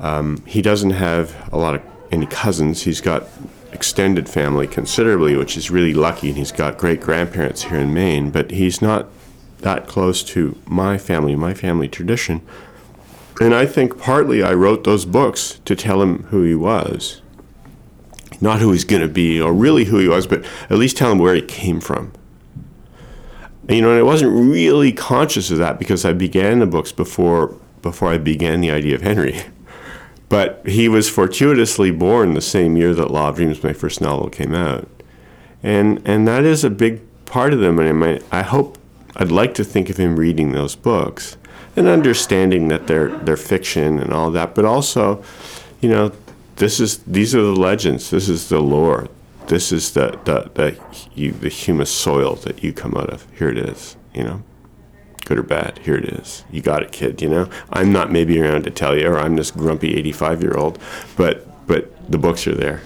[0.00, 2.82] Um, he doesn't have a lot of any cousins.
[2.82, 3.24] He's got
[3.72, 6.28] extended family considerably, which is really lucky.
[6.28, 9.08] And he's got great grandparents here in Maine, but he's not
[9.58, 12.42] that close to my family, my family tradition.
[13.40, 17.22] And I think partly I wrote those books to tell him who he was.
[18.40, 21.12] Not who he's going to be, or really who he was, but at least tell
[21.12, 22.12] him where he came from.
[23.68, 26.92] And, you know, and I wasn't really conscious of that because I began the books
[26.92, 29.40] before before I began the idea of Henry.
[30.28, 34.28] But he was fortuitously born the same year that Law of Dreams, my first novel,
[34.28, 34.88] came out,
[35.62, 37.78] and and that is a big part of them.
[37.78, 38.76] And I, might, I hope
[39.16, 41.36] I'd like to think of him reading those books
[41.76, 45.22] and understanding that they're they're fiction and all that, but also,
[45.80, 46.12] you know,
[46.56, 48.10] this is these are the legends.
[48.10, 49.08] This is the lore.
[49.46, 50.78] This is the the the,
[51.14, 53.26] you, the humus soil that you come out of.
[53.38, 53.96] Here it is.
[54.12, 54.42] You know
[55.28, 55.78] good or bad.
[55.84, 56.44] Here it is.
[56.50, 57.20] You got it, kid.
[57.20, 60.54] You know, I'm not maybe around to tell you, or I'm this grumpy 85 year
[60.54, 60.78] old,
[61.16, 62.80] but but the books are there.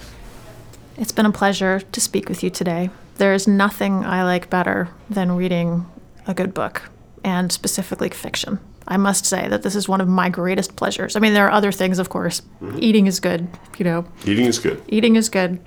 [0.97, 2.89] It's been a pleasure to speak with you today.
[3.15, 5.85] There is nothing I like better than reading
[6.27, 6.83] a good book,
[7.23, 8.59] and specifically fiction.
[8.85, 11.15] I must say that this is one of my greatest pleasures.
[11.15, 12.41] I mean, there are other things, of course.
[12.61, 12.79] Mm-hmm.
[12.81, 14.05] Eating is good, you know.
[14.25, 14.81] Eating is good.
[14.89, 15.59] Eating is good.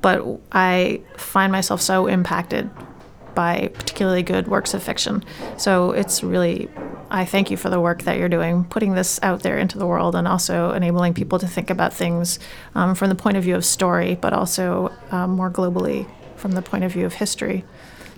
[0.00, 2.70] But I find myself so impacted
[3.34, 5.24] by particularly good works of fiction.
[5.56, 6.68] So it's really,
[7.10, 9.86] I thank you for the work that you're doing, putting this out there into the
[9.86, 12.38] world and also enabling people to think about things
[12.74, 16.62] um, from the point of view of story, but also um, more globally from the
[16.62, 17.64] point of view of history.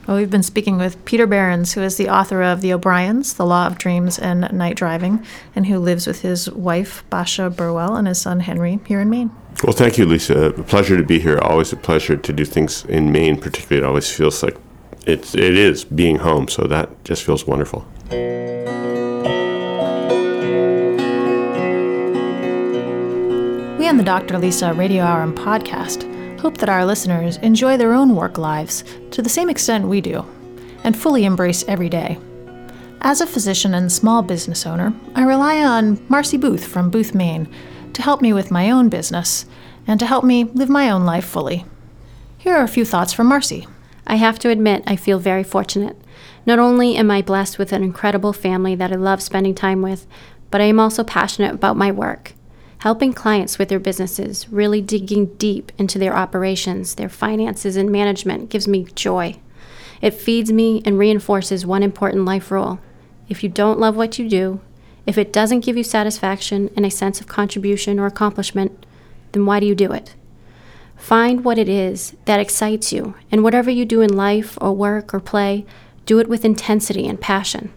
[0.06, 3.44] Well, we've been speaking with Peter Behrens, who is the author of The O'Briens, The
[3.44, 5.26] Law of Dreams, and Night Driving,
[5.56, 9.32] and who lives with his wife, Basha Burwell, and his son, Henry, here in Maine.
[9.64, 10.50] Well, thank you, Lisa.
[10.50, 11.38] A pleasure to be here.
[11.38, 13.84] Always a pleasure to do things in Maine, particularly.
[13.84, 14.56] It always feels like
[15.06, 17.86] it's it is being home, so that just feels wonderful.
[23.78, 24.38] We on the Dr.
[24.38, 29.22] Lisa Radio Hour and podcast hope that our listeners enjoy their own work lives to
[29.22, 30.24] the same extent we do,
[30.84, 32.18] and fully embrace every day.
[33.00, 37.48] As a physician and small business owner, I rely on Marcy Booth from Booth, Maine,
[37.92, 39.46] to help me with my own business
[39.86, 41.64] and to help me live my own life fully.
[42.38, 43.66] Here are a few thoughts from Marcy.
[44.06, 45.96] I have to admit, I feel very fortunate.
[46.46, 50.06] Not only am I blessed with an incredible family that I love spending time with,
[50.50, 52.32] but I am also passionate about my work.
[52.78, 58.48] Helping clients with their businesses, really digging deep into their operations, their finances, and management
[58.48, 59.36] gives me joy.
[60.00, 62.78] It feeds me and reinforces one important life rule.
[63.28, 64.60] If you don't love what you do,
[65.04, 68.86] if it doesn't give you satisfaction and a sense of contribution or accomplishment,
[69.32, 70.14] then why do you do it?
[70.96, 75.14] Find what it is that excites you, and whatever you do in life or work
[75.14, 75.64] or play,
[76.04, 77.72] do it with intensity and passion.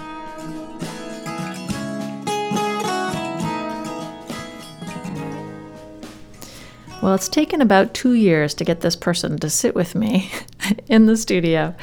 [7.03, 10.31] Well, it's taken about two years to get this person to sit with me
[10.89, 11.75] in the studio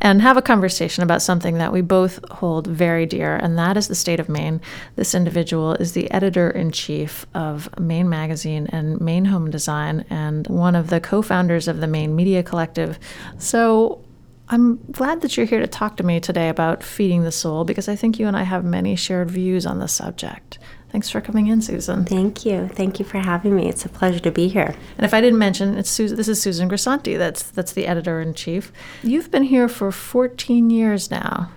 [0.00, 3.88] and have a conversation about something that we both hold very dear, and that is
[3.88, 4.60] the state of Maine.
[4.94, 10.46] This individual is the editor in chief of Maine Magazine and Maine Home Design, and
[10.46, 13.00] one of the co founders of the Maine Media Collective.
[13.36, 14.04] So,
[14.48, 17.88] I'm glad that you're here to talk to me today about feeding the soul because
[17.88, 20.58] I think you and I have many shared views on the subject.
[20.98, 22.04] Thanks for coming in, Susan.
[22.04, 22.66] Thank you.
[22.66, 23.68] Thank you for having me.
[23.68, 24.74] It's a pleasure to be here.
[24.96, 27.16] And if I didn't mention, it's Susan, this is Susan Grisanti.
[27.16, 28.72] That's that's the editor in chief.
[29.04, 31.52] You've been here for 14 years now.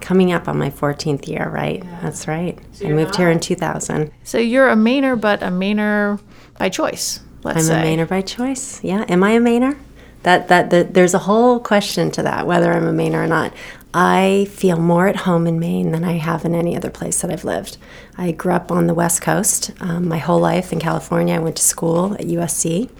[0.00, 1.84] Coming up on my 14th year, right?
[1.84, 2.00] Yeah.
[2.00, 2.58] That's right.
[2.72, 4.10] So I moved here in 2000.
[4.22, 6.18] So you're a Mainer, but a Mainer
[6.58, 7.20] by choice.
[7.42, 7.82] Let's I'm say.
[7.82, 8.82] a Mainer by choice.
[8.82, 9.04] Yeah.
[9.10, 9.76] Am I a Mainer?
[10.22, 13.52] That, that, that there's a whole question to that whether I'm a Mainer or not.
[13.96, 17.30] I feel more at home in Maine than I have in any other place that
[17.30, 17.78] I've lived.
[18.18, 21.36] I grew up on the West Coast um, my whole life in California.
[21.36, 22.90] I went to school at USC.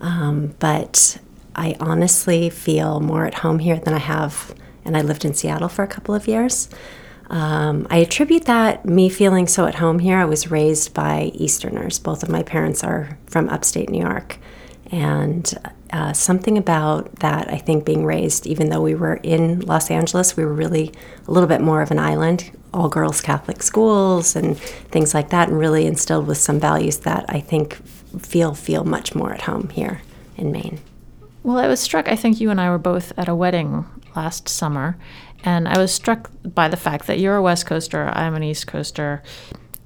[0.00, 1.18] Um, but
[1.56, 5.68] I honestly feel more at home here than I have, and I lived in Seattle
[5.68, 6.68] for a couple of years.
[7.30, 10.16] Um, I attribute that me feeling so at home here.
[10.16, 11.98] I was raised by Easterners.
[11.98, 14.38] Both of my parents are from upstate New York.
[14.90, 15.52] And
[15.92, 20.36] uh, something about that, I think, being raised, even though we were in Los Angeles,
[20.36, 20.92] we were really
[21.26, 25.48] a little bit more of an island, all girls Catholic schools and things like that,
[25.48, 27.74] and really instilled with some values that I think
[28.20, 30.02] feel feel much more at home here
[30.36, 30.80] in Maine.
[31.42, 32.08] Well, I was struck.
[32.08, 34.96] I think you and I were both at a wedding last summer,
[35.44, 38.66] and I was struck by the fact that you're a West Coaster, I'm an East
[38.66, 39.22] Coaster,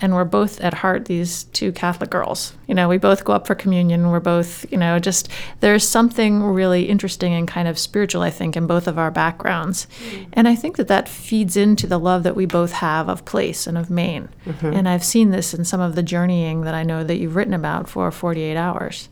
[0.03, 2.55] and we're both at heart these two Catholic girls.
[2.67, 4.11] You know, we both go up for communion.
[4.11, 5.29] We're both, you know, just
[5.61, 9.87] there's something really interesting and kind of spiritual, I think, in both of our backgrounds.
[9.87, 10.31] Mm-hmm.
[10.33, 13.69] And I think that that feeds into the love that we both have of place
[13.69, 14.29] and of Maine.
[14.45, 14.67] Mm-hmm.
[14.67, 17.55] And I've seen this in some of the journeying that I know that you've written
[17.55, 19.09] about for 48 hours.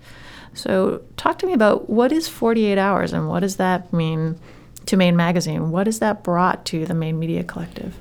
[0.53, 4.41] So, talk to me about what is 48 hours and what does that mean
[4.87, 5.71] to Maine Magazine?
[5.71, 7.97] What has that brought to the Maine Media Collective?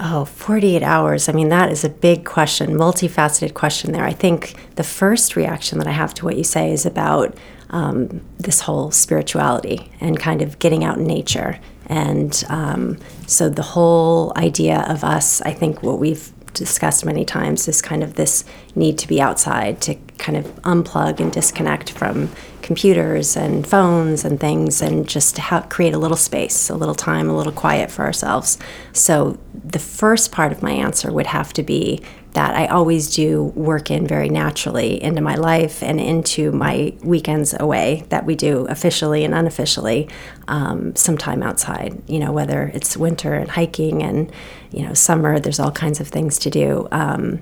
[0.00, 1.28] Oh, 48 hours.
[1.28, 4.04] I mean, that is a big question, multifaceted question there.
[4.04, 7.36] I think the first reaction that I have to what you say is about
[7.70, 11.58] um, this whole spirituality and kind of getting out in nature.
[11.86, 17.68] And um, so the whole idea of us, I think what we've discussed many times
[17.68, 18.44] is kind of this
[18.74, 24.38] need to be outside to kind of unplug and disconnect from computers and phones and
[24.38, 27.90] things and just to have, create a little space, a little time, a little quiet
[27.90, 28.58] for ourselves.
[28.92, 33.44] So the first part of my answer would have to be that I always do
[33.56, 38.66] work in very naturally into my life and into my weekends away that we do
[38.68, 40.08] officially and unofficially
[40.46, 44.30] um, sometime outside, you know, whether it's winter and hiking and,
[44.70, 46.86] you know, summer, there's all kinds of things to do.
[46.92, 47.40] Um,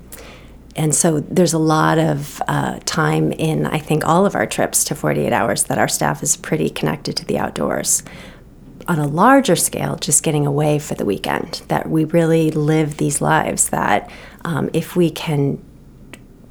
[0.76, 4.84] and so there's a lot of uh, time in, I think, all of our trips
[4.84, 8.02] to 48 hours that our staff is pretty connected to the outdoors.
[8.86, 13.20] On a larger scale, just getting away for the weekend, that we really live these
[13.20, 14.10] lives that
[14.46, 15.62] um, if we can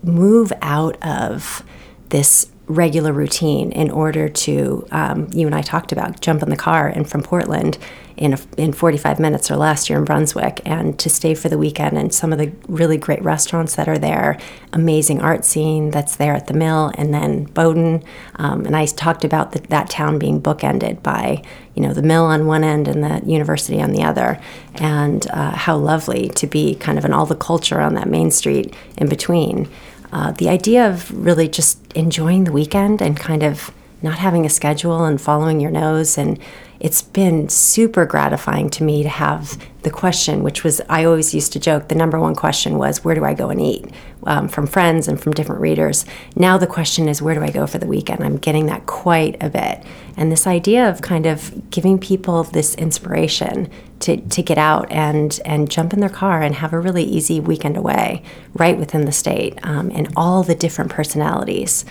[0.04, 1.64] move out of
[2.10, 6.58] this regular routine in order to, um, you and I talked about, jump in the
[6.58, 7.78] car and from Portland
[8.18, 11.58] in, a, in 45 minutes or less, you're in Brunswick, and to stay for the
[11.58, 14.38] weekend and some of the really great restaurants that are there,
[14.72, 18.04] amazing art scene that's there at the mill, and then Bowdoin.
[18.38, 22.24] Um, and I talked about the, that town being bookended by, you know, the mill
[22.26, 24.40] on one end and the university on the other,
[24.76, 28.32] and uh, how lovely to be kind of in all the culture on that main
[28.32, 29.70] street in between.
[30.16, 33.70] Uh, the idea of really just enjoying the weekend and kind of
[34.06, 36.40] not having a schedule and following your nose and
[36.80, 41.54] it's been super gratifying to me to have the question, which was I always used
[41.54, 41.88] to joke.
[41.88, 43.86] The number one question was, "Where do I go and eat?"
[44.24, 46.06] Um, from friends and from different readers.
[46.36, 49.38] Now the question is, "Where do I go for the weekend?" I'm getting that quite
[49.42, 49.84] a bit,
[50.18, 53.70] and this idea of kind of giving people this inspiration
[54.02, 57.40] to, to get out and and jump in their car and have a really easy
[57.40, 58.22] weekend away
[58.54, 61.86] right within the state, um, and all the different personalities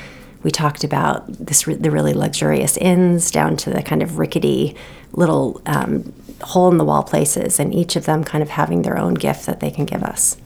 [0.45, 4.77] we talked about this, the really luxurious inns down to the kind of rickety
[5.13, 8.99] little um, hole in the wall places, and each of them kind of having their
[8.99, 10.37] own gift that they can give us.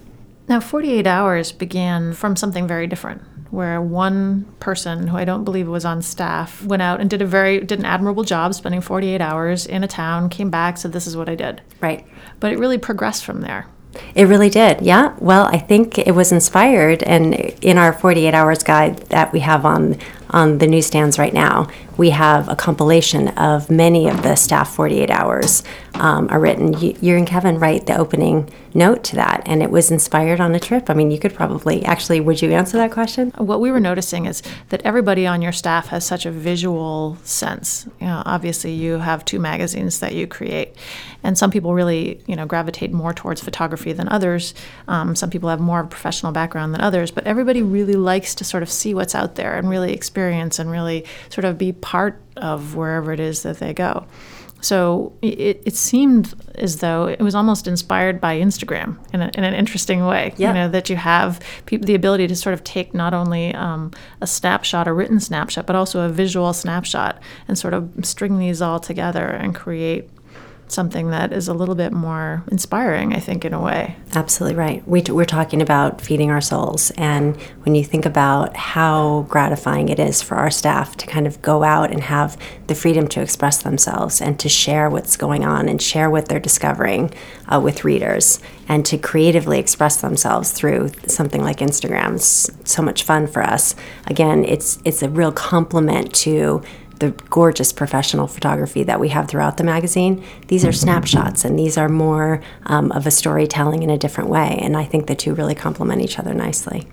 [0.49, 5.69] Now, 48 Hours began from something very different, where one person who I don't believe
[5.69, 9.21] was on staff went out and did a very did an admirable job spending 48
[9.21, 11.61] hours in a town, came back, said this is what I did.
[11.81, 12.07] Right.
[12.41, 13.67] But it really progressed from there.
[14.15, 14.81] It really did.
[14.83, 15.15] Yeah.
[15.19, 19.65] Well, I think it was inspired, and in our 48 hours guide that we have
[19.65, 19.97] on
[20.31, 21.69] on the newsstands right now,
[21.99, 26.79] we have a compilation of many of the staff 48 hours um, are written.
[26.79, 30.55] You, you and Kevin write the opening note to that, and it was inspired on
[30.55, 30.89] a trip.
[30.89, 33.33] I mean, you could probably actually, would you answer that question?
[33.37, 37.87] What we were noticing is that everybody on your staff has such a visual sense.
[38.01, 40.77] You know, obviously, you have two magazines that you create,
[41.23, 44.55] and some people really, you know, gravitate more towards photography than others.
[44.87, 48.35] Um, some people have more of a professional background than others, but everybody really likes
[48.37, 51.73] to sort of see what's out there and really experience and really sort of be
[51.89, 54.07] part of wherever it is that they go.
[54.61, 59.43] So it, it seemed as though it was almost inspired by Instagram in, a, in
[59.43, 60.35] an interesting way.
[60.37, 60.49] Yeah.
[60.49, 64.27] You know, that you have the ability to sort of take not only um, a
[64.27, 68.81] snapshot, a written snapshot, but also a visual snapshot and sort of string these all
[68.81, 70.11] together and create
[70.73, 73.97] something that is a little bit more inspiring, I think, in a way.
[74.15, 74.87] Absolutely right.
[74.87, 76.91] We we're talking about feeding our souls.
[76.97, 81.41] And when you think about how gratifying it is for our staff to kind of
[81.43, 85.69] go out and have the freedom to express themselves and to share what's going on
[85.69, 87.13] and share what they're discovering
[87.47, 92.17] uh, with readers and to creatively express themselves through something like Instagram.
[92.17, 93.75] It's so much fun for us.
[94.07, 96.63] Again, it's, it's a real compliment to
[96.99, 100.25] the gorgeous professional photography that we have throughout the magazine.
[100.49, 104.59] These are snapshots, and these are more um, of a storytelling in a different way.
[104.61, 106.87] And I think the two really complement each other nicely.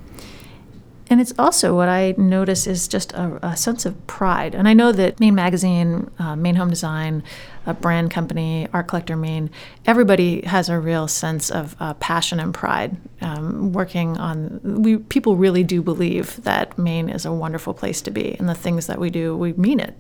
[1.08, 4.56] And it's also what I notice is just a, a sense of pride.
[4.56, 7.22] And I know that Maine Magazine, uh, Maine Home Design,
[7.68, 9.52] a brand company, Art Collector Maine,
[9.86, 14.60] everybody has a real sense of uh, passion and pride um, working on.
[14.64, 18.56] We people really do believe that Maine is a wonderful place to be, and the
[18.56, 19.96] things that we do, we mean it.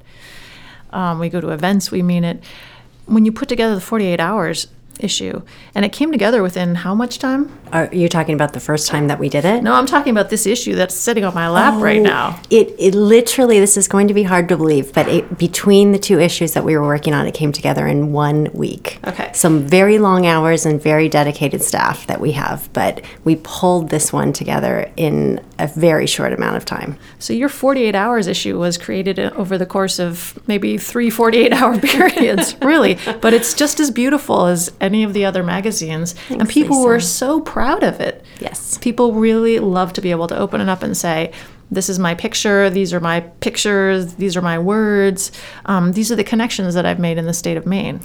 [0.92, 2.44] Um, we go to events, we mean it.
[3.06, 4.68] When you put together the 48 hours
[5.00, 5.42] issue,
[5.74, 7.52] and it came together within how much time?
[7.72, 9.64] Are you talking about the first time that we did it?
[9.64, 12.42] No, I'm talking about this issue that's sitting on my lap oh, right Oh, now.
[12.50, 16.00] It, it literally, this is going to be hard to believe, but it, between the
[16.00, 19.00] two issues that we were working on, it came together in one week.
[19.06, 19.32] Okay.
[19.34, 24.14] Some very long hours and very dedicated staff that we have, but we pulled this
[24.14, 26.98] one together in a very short amount of time.
[27.20, 31.54] So your 48 hours issue was created uh, over the course of maybe three 48
[31.54, 32.98] hour periods, really.
[33.22, 36.16] But it's just as beautiful as any of the other magazines.
[36.30, 36.88] and people Lisa.
[36.88, 38.24] were so proud of it.
[38.40, 38.78] Yes.
[38.78, 41.34] People really love to be able to open it up and say,
[41.72, 45.32] this is my picture, these are my pictures, these are my words,
[45.66, 48.00] um, these are the connections that I've made in the state of Maine.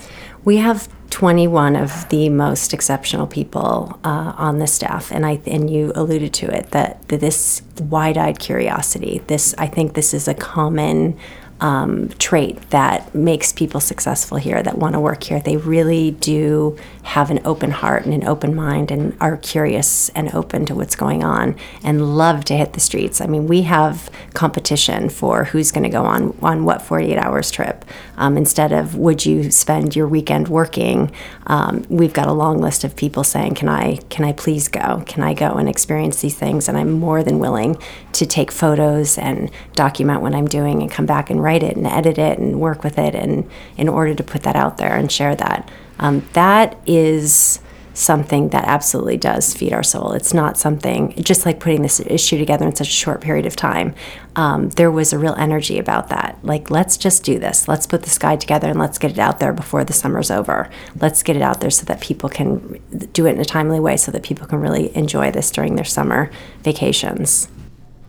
[0.44, 5.68] We have 21 of the most exceptional people uh, on the staff, and I and
[5.68, 9.22] you alluded to it that, that this wide-eyed curiosity.
[9.26, 11.18] This I think this is a common
[11.60, 15.40] um, trait that makes people successful here that want to work here.
[15.40, 20.32] They really do have an open heart and an open mind and are curious and
[20.34, 23.20] open to what's going on and love to hit the streets.
[23.20, 27.50] I mean, we have competition for who's going to go on on what 48 hours
[27.50, 27.84] trip.
[28.20, 31.10] Um, instead of would you spend your weekend working,
[31.46, 35.02] um, we've got a long list of people saying, "Can I can I please go?
[35.06, 37.76] Can I go and experience these things?" And I'm more than willing
[38.12, 41.86] to take photos and document what I'm doing and come back and write it and
[41.86, 45.10] edit it and work with it and in order to put that out there and
[45.10, 45.70] share that.
[45.98, 47.60] Um, that is
[47.92, 50.12] something that absolutely does feed our soul.
[50.12, 53.56] It's not something just like putting this issue together in such a short period of
[53.56, 53.94] time.
[54.36, 56.38] Um, there was a real energy about that.
[56.42, 57.66] Like, let's just do this.
[57.68, 60.70] Let's put this guide together and let's get it out there before the summer's over.
[61.00, 62.80] Let's get it out there so that people can
[63.12, 65.84] do it in a timely way, so that people can really enjoy this during their
[65.84, 66.30] summer
[66.62, 67.48] vacations.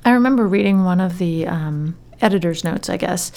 [0.06, 3.32] I remember reading one of the um, editor's notes, I guess,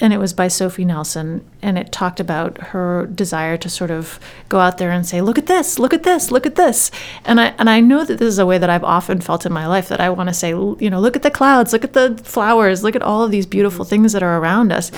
[0.00, 4.18] and it was by Sophie Nelson, and it talked about her desire to sort of
[4.48, 5.78] go out there and say, "Look at this!
[5.78, 6.30] Look at this!
[6.30, 6.90] Look at this!"
[7.24, 9.52] And I and I know that this is a way that I've often felt in
[9.52, 11.92] my life that I want to say, you know, look at the clouds, look at
[11.92, 14.90] the flowers, look at all of these beautiful things that are around us.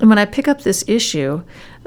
[0.00, 1.42] And when I pick up this issue,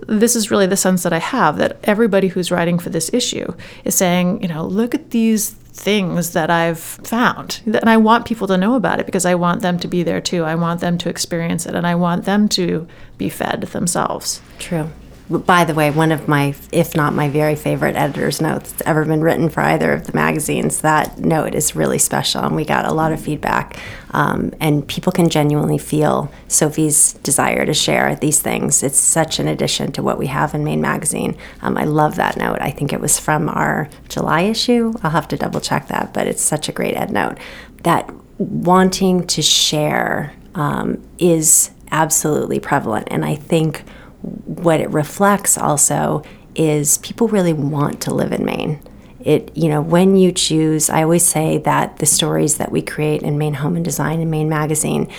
[0.07, 3.53] this is really the sense that I have that everybody who's writing for this issue
[3.84, 7.62] is saying, you know, look at these things that I've found.
[7.66, 10.22] And I want people to know about it because I want them to be there
[10.22, 10.43] too.
[10.43, 12.88] I want them to experience it and I want them to
[13.18, 14.41] be fed themselves.
[14.57, 14.89] True.
[15.30, 19.05] By the way, one of my, if not my very favorite editor's notes that's ever
[19.05, 22.41] been written for either of the magazines, that note is really special.
[22.41, 23.77] And we got a lot of feedback.
[24.09, 28.82] Um, and people can genuinely feel Sophie's desire to share these things.
[28.82, 31.38] It's such an addition to what we have in Maine Magazine.
[31.61, 32.57] Um, I love that note.
[32.59, 34.95] I think it was from our July issue.
[35.03, 37.38] I'll have to double check that, but it's such a great ed note.
[37.84, 43.07] That wanting to share um, is absolutely prevalent.
[43.11, 43.84] And I think
[44.22, 46.24] what it reflects also
[46.55, 48.82] is people really want to live in Maine.
[49.22, 53.22] It, you know, when you choose, I always say that the stories that we create
[53.22, 55.09] in Maine Home and Design and Maine Magazine,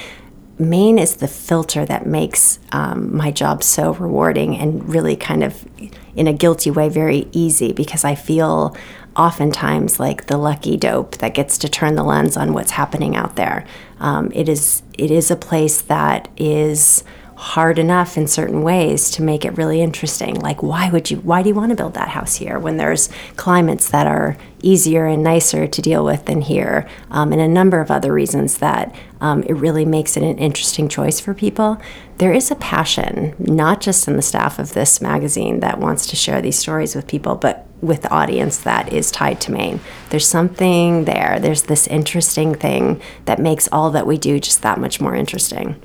[0.59, 5.67] Maine is the filter that makes um, my job so rewarding and really kind of,
[6.15, 8.77] in a guilty way, very easy because I feel
[9.17, 13.37] oftentimes like the lucky dope that gets to turn the lens on what's happening out
[13.37, 13.67] there.
[13.99, 17.05] Um, it is it is a place that is
[17.41, 20.35] hard enough in certain ways to make it really interesting.
[20.35, 23.09] Like, why would you, why do you want to build that house here when there's
[23.37, 26.87] climates that are easier and nicer to deal with than here?
[27.11, 30.87] Um, and a number of other reasons that um, it really makes it an interesting
[30.87, 31.81] choice for people.
[32.19, 36.17] There is a passion, not just in the staff of this magazine that wants to
[36.17, 39.81] share these stories with people, but with the audience that is tied to Maine.
[40.11, 41.39] There's something there.
[41.41, 45.81] There's this interesting thing that makes all that we do just that much more interesting.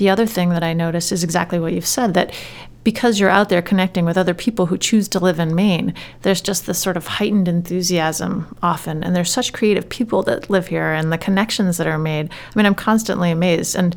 [0.00, 2.32] The other thing that I noticed is exactly what you've said that
[2.84, 5.92] because you're out there connecting with other people who choose to live in Maine,
[6.22, 9.04] there's just this sort of heightened enthusiasm often.
[9.04, 12.30] And there's such creative people that live here and the connections that are made.
[12.30, 13.76] I mean, I'm constantly amazed.
[13.76, 13.94] And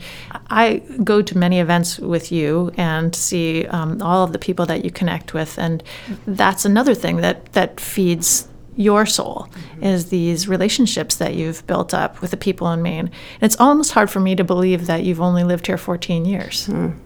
[0.49, 4.83] I go to many events with you and see um, all of the people that
[4.83, 5.57] you connect with.
[5.57, 5.81] And
[6.27, 9.83] that's another thing that, that feeds your soul mm-hmm.
[9.83, 13.07] is these relationships that you've built up with the people in Maine.
[13.07, 16.67] And it's almost hard for me to believe that you've only lived here 14 years.
[16.67, 16.97] Mm.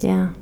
[0.00, 0.32] Yeah,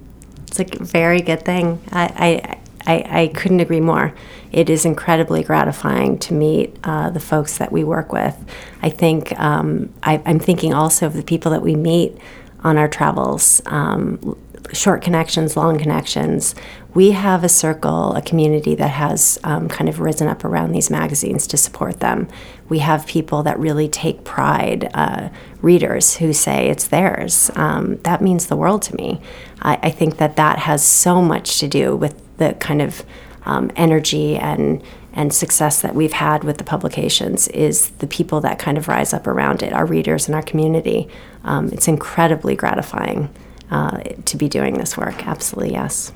[0.46, 1.80] it's a very good thing.
[1.92, 4.14] I, I, I, I, couldn't agree more.
[4.52, 8.36] It is incredibly gratifying to meet uh, the folks that we work with.
[8.82, 12.18] I think um, I, am thinking also of the people that we meet
[12.60, 13.62] on our travels.
[13.66, 14.36] Um,
[14.72, 16.54] short connections, long connections.
[16.94, 20.90] We have a circle, a community that has um, kind of risen up around these
[20.90, 22.28] magazines to support them.
[22.68, 25.28] We have people that really take pride, uh,
[25.60, 27.50] readers who say it's theirs.
[27.56, 29.20] Um, that means the world to me.
[29.60, 33.04] I, I, think that that has so much to do with the kind of
[33.44, 34.82] um, energy and
[35.16, 39.14] and success that we've had with the publications is the people that kind of rise
[39.14, 41.08] up around it, our readers and our community.
[41.44, 43.28] Um, it's incredibly gratifying
[43.74, 45.26] uh, to be doing this work.
[45.26, 46.12] Absolutely, yes.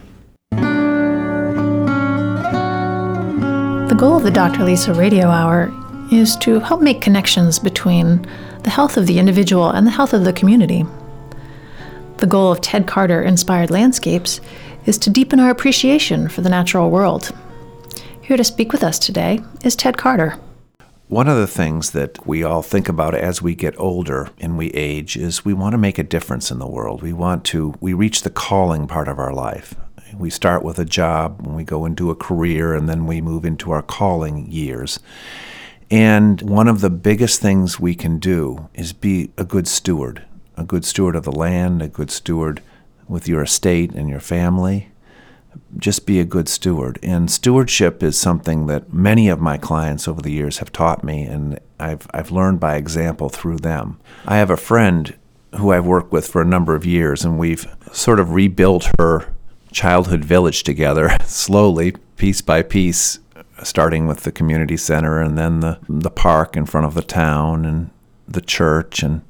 [3.89, 4.65] The goal of the Dr.
[4.65, 5.73] Lisa Radio Hour
[6.13, 8.25] is to help make connections between
[8.63, 10.87] the health of the individual and the health of the community.
[12.19, 14.41] The goal of Ted Carter Inspired Landscapes
[14.87, 17.33] is to deepen our appreciation for the natural world.
[18.23, 20.39] Here to speak with us today is Ted Carter.
[21.09, 24.69] One of the things that we all think about as we get older and we
[24.73, 27.01] age is we want to make a difference in the world.
[27.01, 29.75] We want to, we reach the calling part of our life.
[30.15, 33.47] We start with a job, and we go into a career, and then we move
[33.47, 35.01] into our calling years.
[35.91, 40.27] And one of the biggest things we can do is be a good steward,
[40.59, 42.61] a good steward of the land, a good steward
[43.07, 44.91] with your estate and your family
[45.77, 46.99] just be a good steward.
[47.03, 51.23] And stewardship is something that many of my clients over the years have taught me,
[51.23, 53.99] and I've, I've learned by example through them.
[54.27, 55.17] I have a friend
[55.57, 59.35] who I've worked with for a number of years, and we've sort of rebuilt her
[59.73, 63.19] childhood village together slowly, piece by piece,
[63.63, 67.65] starting with the community center and then the, the park in front of the town
[67.65, 67.91] and
[68.27, 69.03] the church.
[69.03, 69.23] And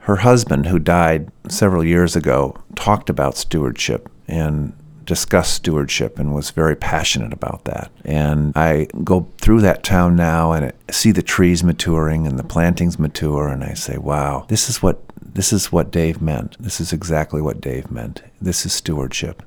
[0.00, 4.74] her husband, who died several years ago, talked about stewardship and
[5.04, 7.90] discussed stewardship and was very passionate about that.
[8.04, 12.98] And I go through that town now and see the trees maturing and the plantings
[12.98, 15.00] mature, and I say, "Wow, this is what
[15.34, 16.56] this is what Dave meant.
[16.60, 18.22] This is exactly what Dave meant.
[18.40, 19.42] This is stewardship."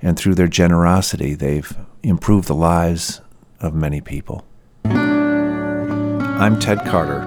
[0.00, 3.20] And through their generosity, they've improved the lives
[3.60, 4.44] of many people.
[4.84, 7.20] I'm Ted Carter,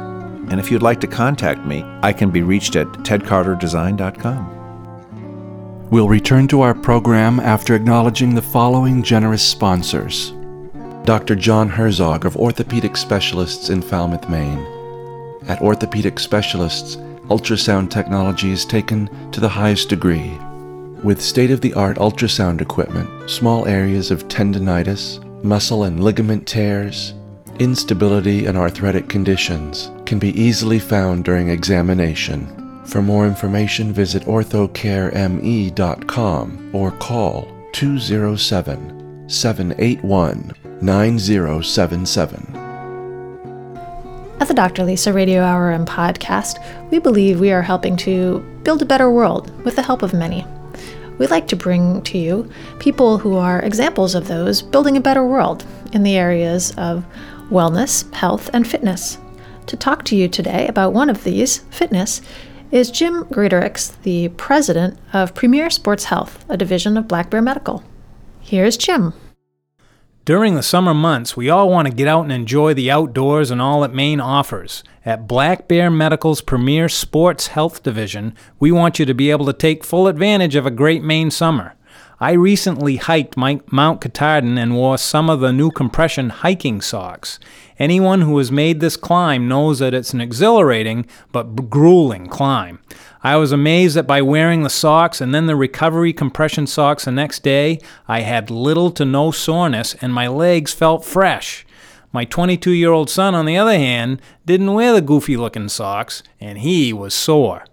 [0.49, 4.60] and if you'd like to contact me, I can be reached at tedcarterdesign.com.
[5.91, 10.31] We'll return to our program after acknowledging the following generous sponsors
[11.03, 11.35] Dr.
[11.35, 14.65] John Herzog of Orthopedic Specialists in Falmouth, Maine.
[15.49, 16.95] At Orthopedic Specialists,
[17.27, 20.37] ultrasound technology is taken to the highest degree.
[21.03, 27.15] With state of the art ultrasound equipment, small areas of tendonitis, muscle and ligament tears,
[27.59, 32.60] instability, and arthritic conditions can be easily found during examination.
[32.91, 42.55] For more information, visit orthocareme.com or call 207 781 9077.
[44.41, 44.83] At the Dr.
[44.83, 46.57] Lisa Radio Hour and Podcast,
[46.91, 50.45] we believe we are helping to build a better world with the help of many.
[51.17, 55.25] We like to bring to you people who are examples of those building a better
[55.25, 55.63] world
[55.93, 57.05] in the areas of
[57.49, 59.17] wellness, health, and fitness.
[59.67, 62.21] To talk to you today about one of these, fitness,
[62.71, 67.83] is Jim Greatorex, the president of Premier Sports Health, a division of Black Bear Medical.
[68.39, 69.13] Here's Jim.
[70.23, 73.61] During the summer months, we all want to get out and enjoy the outdoors and
[73.61, 74.83] all that Maine offers.
[75.03, 79.53] At Black Bear Medical's premier sports health division, we want you to be able to
[79.53, 81.75] take full advantage of a great Maine summer.
[82.21, 87.39] I recently hiked Mount Katahdin and wore some of the new compression hiking socks.
[87.79, 92.77] Anyone who has made this climb knows that it's an exhilarating but grueling climb.
[93.23, 97.11] I was amazed that by wearing the socks and then the recovery compression socks the
[97.11, 101.65] next day, I had little to no soreness and my legs felt fresh.
[102.13, 106.21] My 22 year old son, on the other hand, didn't wear the goofy looking socks
[106.39, 107.63] and he was sore.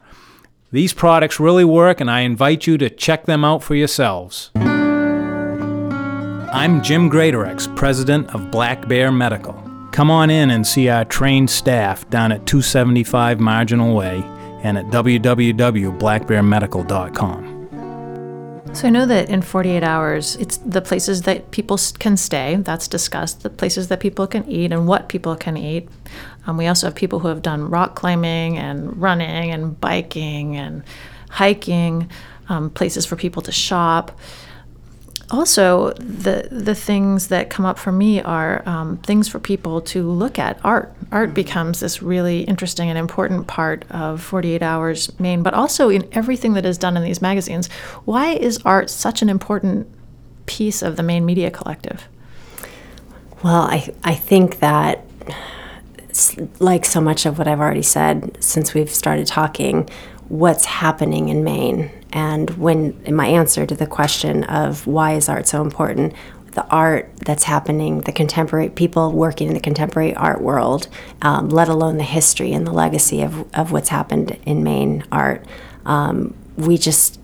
[0.70, 4.50] These products really work, and I invite you to check them out for yourselves.
[4.54, 4.82] I'm
[6.82, 9.54] Jim Greatorex, president of Black Bear Medical.
[9.92, 14.22] Come on in and see our trained staff down at 275 Marginal Way
[14.62, 17.54] and at www.blackbearmedical.com.
[18.74, 22.86] So I know that in 48 hours, it's the places that people can stay, that's
[22.86, 25.88] discussed, the places that people can eat and what people can eat.
[26.48, 30.82] Um, we also have people who have done rock climbing and running and biking and
[31.28, 32.10] hiking,
[32.48, 34.18] um, places for people to shop.
[35.30, 40.10] Also the the things that come up for me are um, things for people to
[40.10, 40.58] look at.
[40.64, 45.90] Art art becomes this really interesting and important part of 48 hours maine but also
[45.90, 47.68] in everything that is done in these magazines.
[48.06, 49.86] Why is art such an important
[50.46, 52.08] piece of the maine media collective?
[53.44, 55.04] Well i i think that
[56.58, 59.88] like so much of what i've already said since we've started talking
[60.28, 65.28] what's happening in maine and when in my answer to the question of why is
[65.28, 66.14] art so important,
[66.52, 70.88] the art that's happening, the contemporary people working in the contemporary art world,
[71.22, 75.44] um, let alone the history and the legacy of, of what's happened in Maine art,
[75.84, 77.20] um, we just,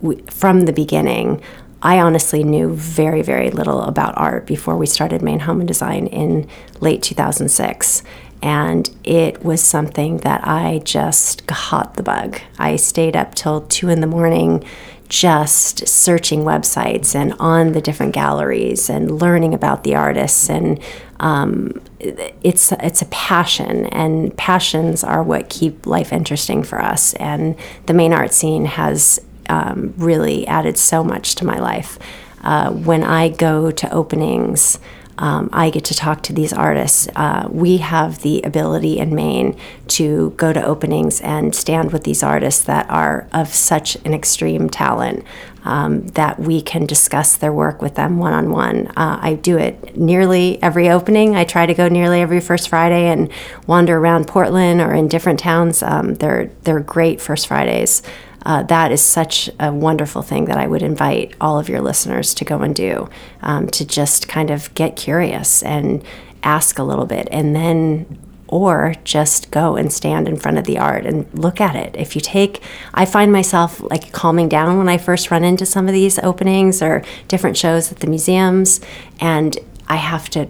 [0.00, 1.42] we, from the beginning,
[1.82, 6.06] I honestly knew very, very little about art before we started Maine Home and Design
[6.06, 6.48] in
[6.80, 8.02] late 2006.
[8.42, 12.40] And it was something that I just caught the bug.
[12.58, 14.64] I stayed up till two in the morning
[15.08, 20.50] just searching websites and on the different galleries and learning about the artists.
[20.50, 20.80] And
[21.18, 27.14] um, it's it's a passion and passions are what keep life interesting for us.
[27.14, 29.18] And the Maine art scene has
[29.48, 31.98] um, really added so much to my life.
[32.42, 34.78] Uh, when I go to openings
[35.18, 37.08] um, I get to talk to these artists.
[37.14, 39.56] Uh, we have the ability in Maine
[39.88, 44.70] to go to openings and stand with these artists that are of such an extreme
[44.70, 45.24] talent
[45.64, 48.90] um, that we can discuss their work with them one on one.
[48.96, 51.36] I do it nearly every opening.
[51.36, 53.30] I try to go nearly every first Friday and
[53.66, 55.82] wander around Portland or in different towns.
[55.82, 58.02] Um, they're they're great First Fridays
[58.48, 62.32] uh, that is such a wonderful thing that I would invite all of your listeners
[62.32, 63.10] to go and do
[63.42, 66.02] um, to just kind of get curious and
[66.42, 70.78] ask a little bit and then or just go and stand in front of the
[70.78, 71.94] art and look at it.
[71.94, 72.62] If you take,
[72.94, 76.80] I find myself like calming down when I first run into some of these openings
[76.80, 78.80] or different shows at the museums,
[79.20, 80.48] and I have to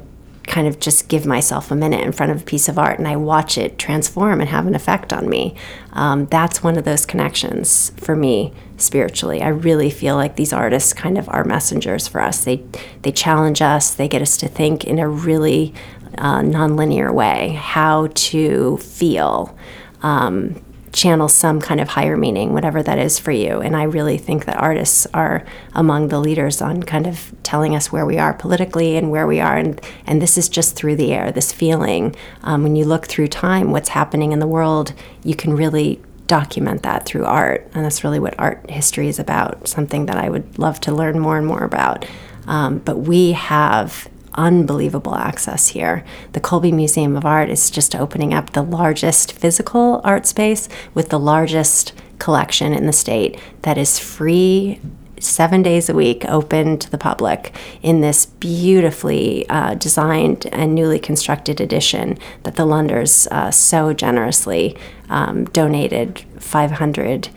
[0.48, 3.06] kind of just give myself a minute in front of a piece of art and
[3.06, 5.54] I watch it transform and have an effect on me.
[5.92, 9.42] Um, that's one of those connections for me spiritually.
[9.42, 12.44] I really feel like these artists kind of are messengers for us.
[12.44, 12.64] They
[13.02, 13.94] they challenge us.
[13.94, 15.74] They get us to think in a really
[16.16, 19.56] uh, nonlinear way how to feel.
[20.02, 20.62] Um,
[20.92, 23.60] channel some kind of higher meaning, whatever that is for you.
[23.60, 27.92] And I really think that artists are among the leaders on kind of telling us
[27.92, 29.56] where we are politically and where we are.
[29.56, 32.14] And, and this is just through the air, this feeling.
[32.42, 36.82] Um, when you look through time, what's happening in the world, you can really document
[36.82, 37.68] that through art.
[37.74, 41.18] And that's really what art history is about, something that I would love to learn
[41.18, 42.06] more and more about.
[42.46, 44.08] Um, but we have
[44.38, 46.04] unbelievable access here.
[46.32, 51.10] The Colby Museum of Art is just opening up the largest physical art space with
[51.10, 54.80] the largest collection in the state that is free
[55.20, 60.98] seven days a week open to the public in this beautifully uh, designed and newly
[60.98, 64.76] constructed addition that the Lunders uh, so generously
[65.08, 67.30] um, donated 500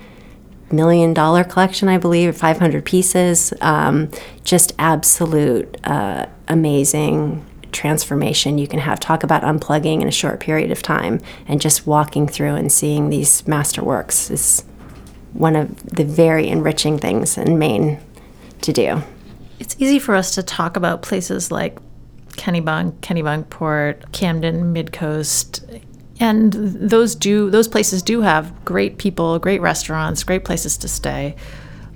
[0.72, 3.54] million dollar collection, I believe, 500 pieces.
[3.62, 4.10] Um,
[4.44, 9.00] just absolute uh, amazing transformation you can have.
[9.00, 13.10] Talk about unplugging in a short period of time and just walking through and seeing
[13.10, 14.64] these masterworks is
[15.34, 18.00] one of the very enriching things in Maine
[18.62, 19.02] to do.
[19.60, 21.78] It's easy for us to talk about places like
[22.32, 25.82] Kennebunk, Kennebunkport, Camden, Midcoast,
[26.22, 31.36] and those do those places do have great people, great restaurants, great places to stay.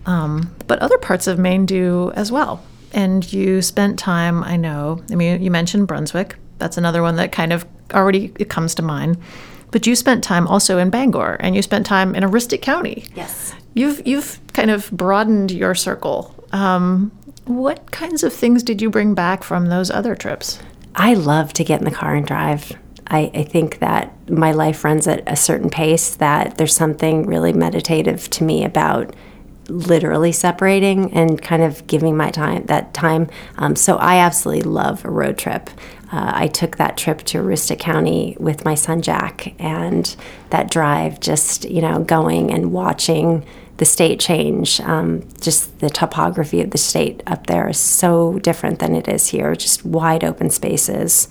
[0.07, 2.63] Um, but other parts of Maine do as well.
[2.91, 5.01] And you spent time, I know.
[5.11, 6.36] I mean, you mentioned Brunswick.
[6.57, 9.17] That's another one that kind of already it comes to mind.
[9.71, 13.05] But you spent time also in Bangor, and you spent time in Aroostook County.
[13.13, 13.53] Yes.
[13.73, 16.34] You've you've kind of broadened your circle.
[16.51, 17.11] Um,
[17.45, 20.59] what kinds of things did you bring back from those other trips?
[20.95, 22.71] I love to get in the car and drive.
[23.08, 27.53] I, I, think that my life runs at a certain pace that there's something really
[27.53, 29.16] meditative to me about
[29.70, 33.30] literally separating and kind of giving my time that time.
[33.58, 35.70] Um, so I absolutely love a road trip.
[36.12, 40.16] Uh, I took that trip to Aroostook County with my son Jack, and
[40.51, 43.45] that drive, just you know, going and watching
[43.78, 44.80] the state change.
[44.82, 49.28] Um, just the topography of the state up there is so different than it is
[49.28, 49.56] here.
[49.56, 51.28] Just wide open spaces.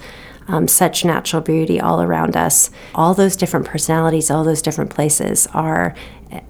[0.47, 2.68] Um, such natural beauty all around us.
[2.95, 5.95] All those different personalities, all those different places are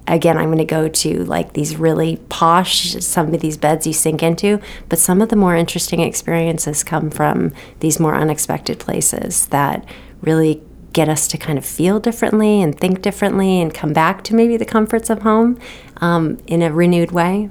[0.07, 3.93] again, I'm going to go to like these really posh, some of these beds you
[3.93, 9.47] sink into, but some of the more interesting experiences come from these more unexpected places
[9.47, 9.85] that
[10.21, 10.61] really
[10.93, 14.55] get us to kind of feel differently and think differently and come back to maybe
[14.55, 15.59] the comforts of home
[15.97, 17.49] um, in a renewed way.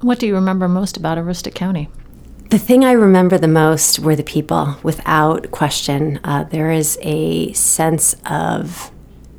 [0.00, 1.88] What do you remember most about Aroostook County?
[2.54, 6.20] The thing I remember the most were the people, without question.
[6.22, 8.92] Uh, there is a sense of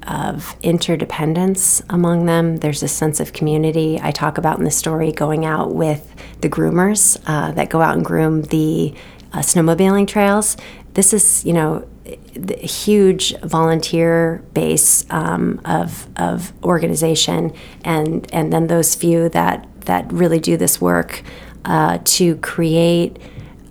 [0.05, 2.57] of interdependence among them.
[2.57, 4.01] There's a sense of community.
[4.03, 7.95] I talk about in the story going out with the groomers uh, that go out
[7.95, 8.93] and groom the
[9.31, 10.57] uh, snowmobiling trails.
[10.93, 11.87] This is, you know,
[12.33, 17.53] the huge volunteer base um, of, of organization,
[17.85, 21.23] and and then those few that that really do this work
[21.65, 23.17] uh, to create.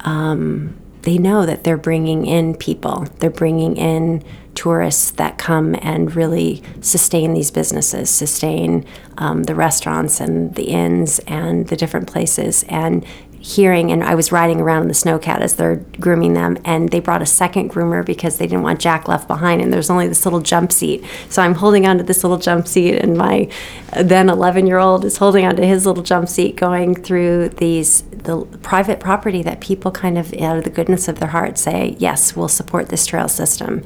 [0.00, 3.06] Um, they know that they're bringing in people.
[3.18, 4.22] They're bringing in
[4.54, 8.86] tourists that come and really sustain these businesses, sustain
[9.18, 12.64] um, the restaurants and the inns and the different places.
[12.68, 13.04] And
[13.44, 17.00] hearing, and I was riding around in the snowcat as they're grooming them, and they
[17.00, 20.24] brought a second groomer because they didn't want Jack left behind, and there's only this
[20.24, 21.04] little jump seat.
[21.28, 23.50] So I'm holding onto this little jump seat, and my
[23.96, 28.46] then 11 year old is holding onto his little jump seat, going through these the
[28.62, 32.34] private property that people kind of out of the goodness of their heart say, yes,
[32.34, 33.84] we'll support this trail system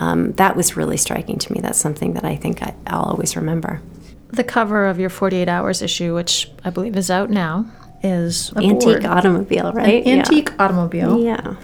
[0.00, 1.60] um, that was really striking to me.
[1.60, 3.80] That's something that I think I, will always remember.
[4.28, 7.66] The cover of your 48 Hours issue, which I believe is out now,
[8.02, 9.06] is antique board.
[9.06, 10.04] automobile, right?
[10.06, 10.64] An antique yeah.
[10.64, 11.22] automobile.
[11.22, 11.56] Yeah.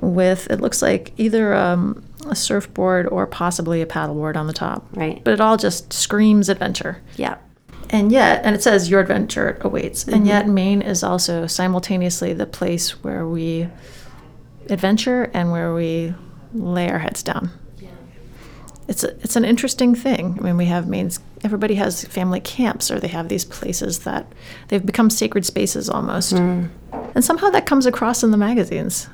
[0.00, 4.86] With it looks like either um, a surfboard or possibly a paddleboard on the top.
[4.92, 5.22] Right.
[5.22, 7.02] But it all just screams adventure.
[7.16, 7.36] Yeah.
[7.90, 10.04] And yet, and it says your adventure awaits.
[10.04, 10.14] Mm-hmm.
[10.14, 13.68] And yet, Maine is also simultaneously the place where we
[14.68, 16.14] adventure and where we
[16.54, 17.50] lay our heads down
[18.90, 20.36] it's a, it's an interesting thing.
[20.38, 24.30] I mean, we have means Everybody has family camps, or they have these places that
[24.68, 26.68] they've become sacred spaces almost, mm.
[27.14, 29.08] and somehow that comes across in the magazines.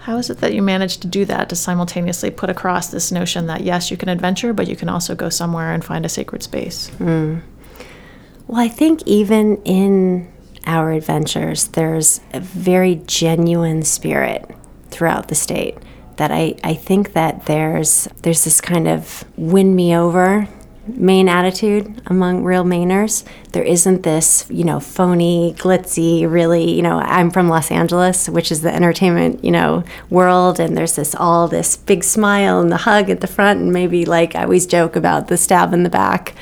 [0.00, 3.46] How is it that you managed to do that to simultaneously put across this notion
[3.48, 6.42] that yes, you can adventure, but you can also go somewhere and find a sacred
[6.42, 6.90] space?
[6.98, 7.42] Mm.
[8.46, 10.32] Well, I think even in
[10.64, 14.48] our adventures, there's a very genuine spirit
[14.90, 15.76] throughout the state
[16.16, 20.48] that I, I think that there's there's this kind of win me over
[20.88, 23.24] Maine attitude among real Mainers.
[23.52, 28.52] There isn't this, you know, phony, glitzy, really, you know, I'm from Los Angeles, which
[28.52, 32.76] is the entertainment, you know, world, and there's this all this big smile and the
[32.76, 35.90] hug at the front, and maybe like I always joke about the stab in the
[35.90, 36.34] back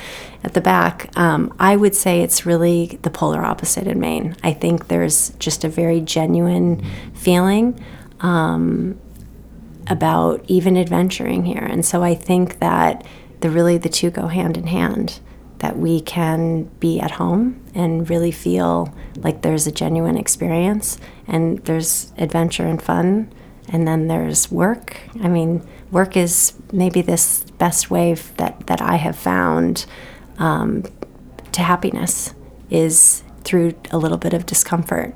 [0.43, 1.09] at the back.
[1.17, 4.35] Um, I would say it's really the polar opposite in Maine.
[4.43, 7.83] I think there's just a very genuine feeling.
[8.19, 8.99] Um,
[9.87, 11.63] about even adventuring here.
[11.63, 13.05] And so I think that
[13.41, 15.19] the really the two go hand in hand
[15.59, 21.59] that we can be at home and really feel like there's a genuine experience and
[21.59, 23.31] there's adventure and fun
[23.69, 24.97] and then there's work.
[25.21, 29.85] I mean, work is maybe this best way that, that I have found
[30.37, 30.83] um,
[31.51, 32.33] to happiness
[32.69, 35.15] is through a little bit of discomfort.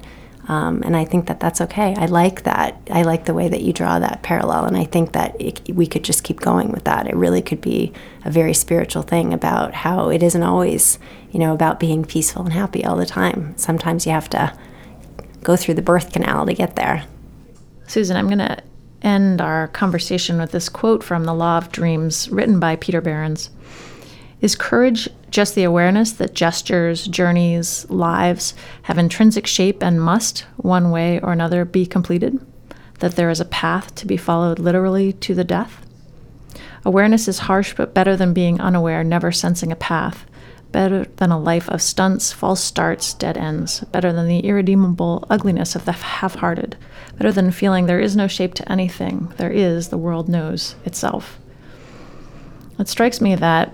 [0.50, 1.94] Um, and I think that that's okay.
[1.96, 2.76] I like that.
[2.90, 4.66] I like the way that you draw that parallel.
[4.66, 7.08] And I think that it, we could just keep going with that.
[7.08, 7.94] It really could be
[8.26, 10.98] a very spiritual thing about how it isn't always,
[11.32, 13.56] you know, about being peaceful and happy all the time.
[13.58, 14.58] Sometimes you have to
[15.44, 17.06] go through the birth canal to get there.
[17.86, 18.58] Susan, I'm going to
[19.04, 23.52] end our conversation with this quote from The Law of Dreams, written by Peter Behrens.
[24.42, 28.54] Is courage just the awareness that gestures, journeys, lives
[28.84, 32.40] have intrinsic shape and must, one way or another, be completed?
[33.00, 35.86] That there is a path to be followed literally to the death?
[36.86, 40.26] Awareness is harsh, but better than being unaware, never sensing a path.
[40.72, 43.82] Better than a life of stunts, false starts, dead ends.
[43.92, 46.78] Better than the irredeemable ugliness of the half hearted.
[47.18, 49.34] Better than feeling there is no shape to anything.
[49.38, 51.40] There is, the world knows itself.
[52.78, 53.74] It strikes me that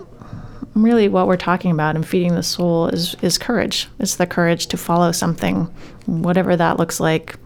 [0.82, 3.88] really what we're talking about in feeding the soul is is courage.
[3.98, 5.64] It's the courage to follow something,
[6.06, 7.36] whatever that looks like,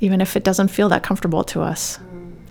[0.00, 1.98] even if it doesn't feel that comfortable to us.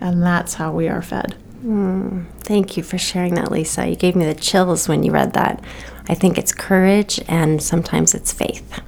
[0.00, 1.36] And that's how we are fed.
[1.64, 3.86] Mm, thank you for sharing that, Lisa.
[3.86, 5.62] You gave me the chills when you read that.
[6.08, 8.80] I think it's courage and sometimes it's faith.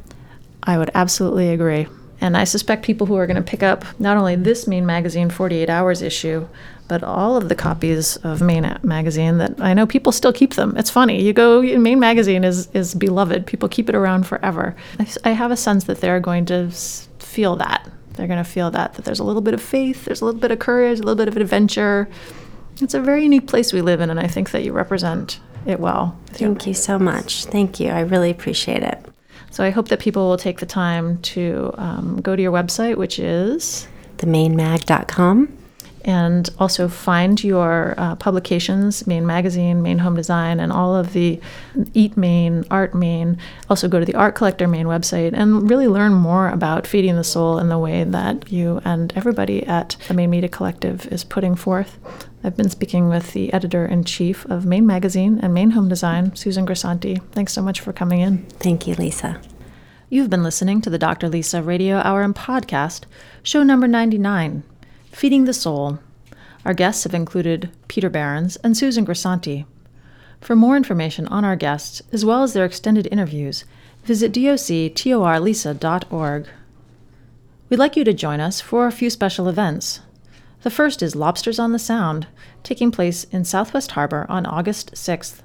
[0.65, 1.87] I would absolutely agree.
[2.21, 5.31] And I suspect people who are going to pick up not only this Maine Magazine
[5.31, 6.49] 48 Hours issue,
[6.89, 10.77] but all of the copies of Maine Magazine that I know people still keep them.
[10.77, 11.23] It's funny.
[11.23, 13.47] You go, Maine Magazine is, is beloved.
[13.47, 14.77] People keep it around forever.
[15.01, 17.89] I, I have a sense that they're going to feel that.
[18.13, 20.41] They're going to feel that, that there's a little bit of faith, there's a little
[20.41, 22.09] bit of courage, a little bit of adventure.
[22.81, 25.81] It's a very unique place we live in, and I think that you represent it
[25.81, 26.19] well.
[26.27, 27.47] Thank you so much.
[27.47, 27.89] Thank you.
[27.89, 29.05] I really appreciate it.
[29.51, 32.97] So I hope that people will take the time to um, go to your website,
[32.97, 35.64] which is themainemag.com
[36.05, 41.41] and also find your uh, publications, Maine Magazine, Maine Home Design, and all of the
[41.95, 43.39] Eat Maine, Art Maine.
[43.71, 47.25] Also, go to the Art Collector Maine website and really learn more about feeding the
[47.25, 51.55] soul in the way that you and everybody at the Maine Media Collective is putting
[51.55, 51.99] forth.
[52.45, 56.37] I've been speaking with the editor in chief of Maine Magazine and Maine Home Design,
[56.37, 57.23] Susan Grisanti.
[57.33, 58.45] Thanks so much for coming in.
[58.61, 59.41] Thank you, Lisa.
[60.11, 61.29] You've been listening to the Dr.
[61.29, 63.05] Lisa Radio Hour and Podcast,
[63.43, 64.63] show number 99.
[65.15, 66.01] Feeding the Soul.
[66.65, 69.65] Our guests have included Peter Behrens and Susan Grisanti.
[70.41, 73.65] For more information on our guests, as well as their extended interviews,
[74.03, 76.49] visit doctorlisa.org.
[77.69, 80.01] We'd like you to join us for a few special events.
[80.63, 82.27] The first is Lobsters on the Sound,
[82.65, 85.43] taking place in Southwest Harbor on August 6th.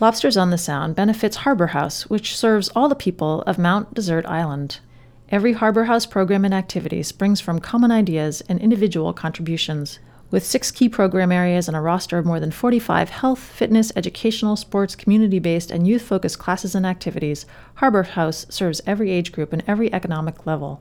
[0.00, 4.26] Lobsters on the Sound benefits Harbor House, which serves all the people of Mount Desert
[4.26, 4.80] Island.
[5.28, 9.98] Every Harbor House program and activity springs from common ideas and individual contributions.
[10.30, 14.54] With six key program areas and a roster of more than 45 health, fitness, educational,
[14.54, 17.44] sports, community based, and youth focused classes and activities,
[17.76, 20.80] Harbor House serves every age group and every economic level.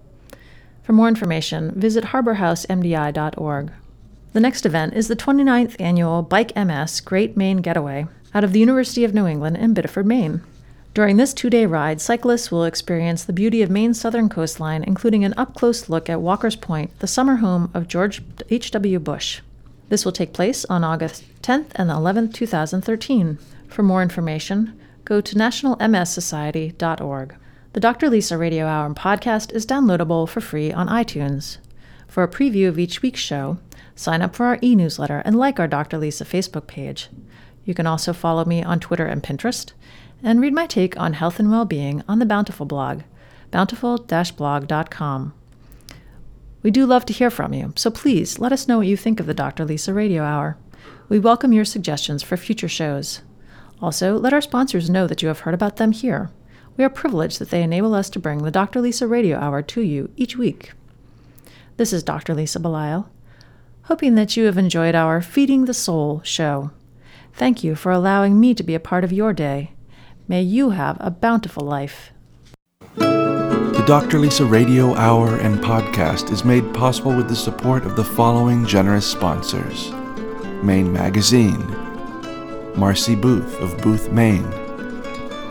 [0.84, 3.72] For more information, visit harborhousemdi.org.
[4.34, 8.60] The next event is the 29th annual Bike MS Great Maine Getaway out of the
[8.60, 10.42] University of New England in Biddeford, Maine.
[10.96, 15.26] During this two day ride, cyclists will experience the beauty of Maine's southern coastline, including
[15.26, 19.00] an up close look at Walker's Point, the summer home of George H.W.
[19.00, 19.42] Bush.
[19.90, 23.38] This will take place on August 10th and 11th, 2013.
[23.68, 27.36] For more information, go to nationalmssociety.org.
[27.74, 28.10] The Dr.
[28.10, 31.58] Lisa Radio Hour and podcast is downloadable for free on iTunes.
[32.08, 33.58] For a preview of each week's show,
[33.98, 35.98] sign up for our e newsletter and like our Dr.
[35.98, 37.10] Lisa Facebook page.
[37.66, 39.74] You can also follow me on Twitter and Pinterest
[40.24, 43.02] and read my take on health and well being on the Bountiful blog,
[43.52, 45.34] bountiful blog.com.
[46.64, 49.20] We do love to hear from you, so please let us know what you think
[49.20, 49.66] of the Dr.
[49.66, 50.58] Lisa Radio Hour.
[51.10, 53.22] We welcome your suggestions for future shows.
[53.82, 56.32] Also, let our sponsors know that you have heard about them here.
[56.76, 58.82] We are privileged that they enable us to bring the Dr.
[58.82, 60.72] Lisa Radio Hour to you each week.
[61.78, 62.34] This is Dr.
[62.34, 63.08] Lisa Belisle,
[63.84, 66.72] hoping that you have enjoyed our Feeding the Soul show.
[67.34, 69.75] Thank you for allowing me to be a part of your day.
[70.28, 72.12] May you have a bountiful life.
[72.96, 74.18] The Dr.
[74.18, 79.06] Lisa Radio Hour and podcast is made possible with the support of the following generous
[79.06, 79.92] sponsors
[80.64, 81.60] Maine Magazine,
[82.76, 84.52] Marcy Booth of Booth, Maine,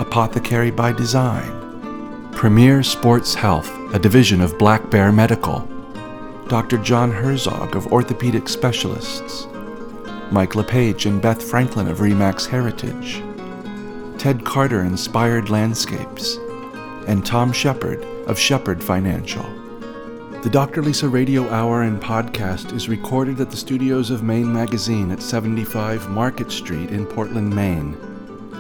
[0.01, 5.61] Apothecary by Design, Premier Sports Health, a division of Black Bear Medical,
[6.49, 6.79] Dr.
[6.79, 9.47] John Herzog of Orthopedic Specialists,
[10.33, 13.22] Mike LePage and Beth Franklin of Remax Heritage.
[14.25, 16.37] Ted Carter Inspired Landscapes,
[17.07, 19.43] and Tom Shepard of Shepard Financial.
[20.43, 20.81] The Dr.
[20.81, 26.09] Lisa Radio Hour and podcast is recorded at the studios of Maine Magazine at 75
[26.09, 27.99] Market Street in Portland, Maine.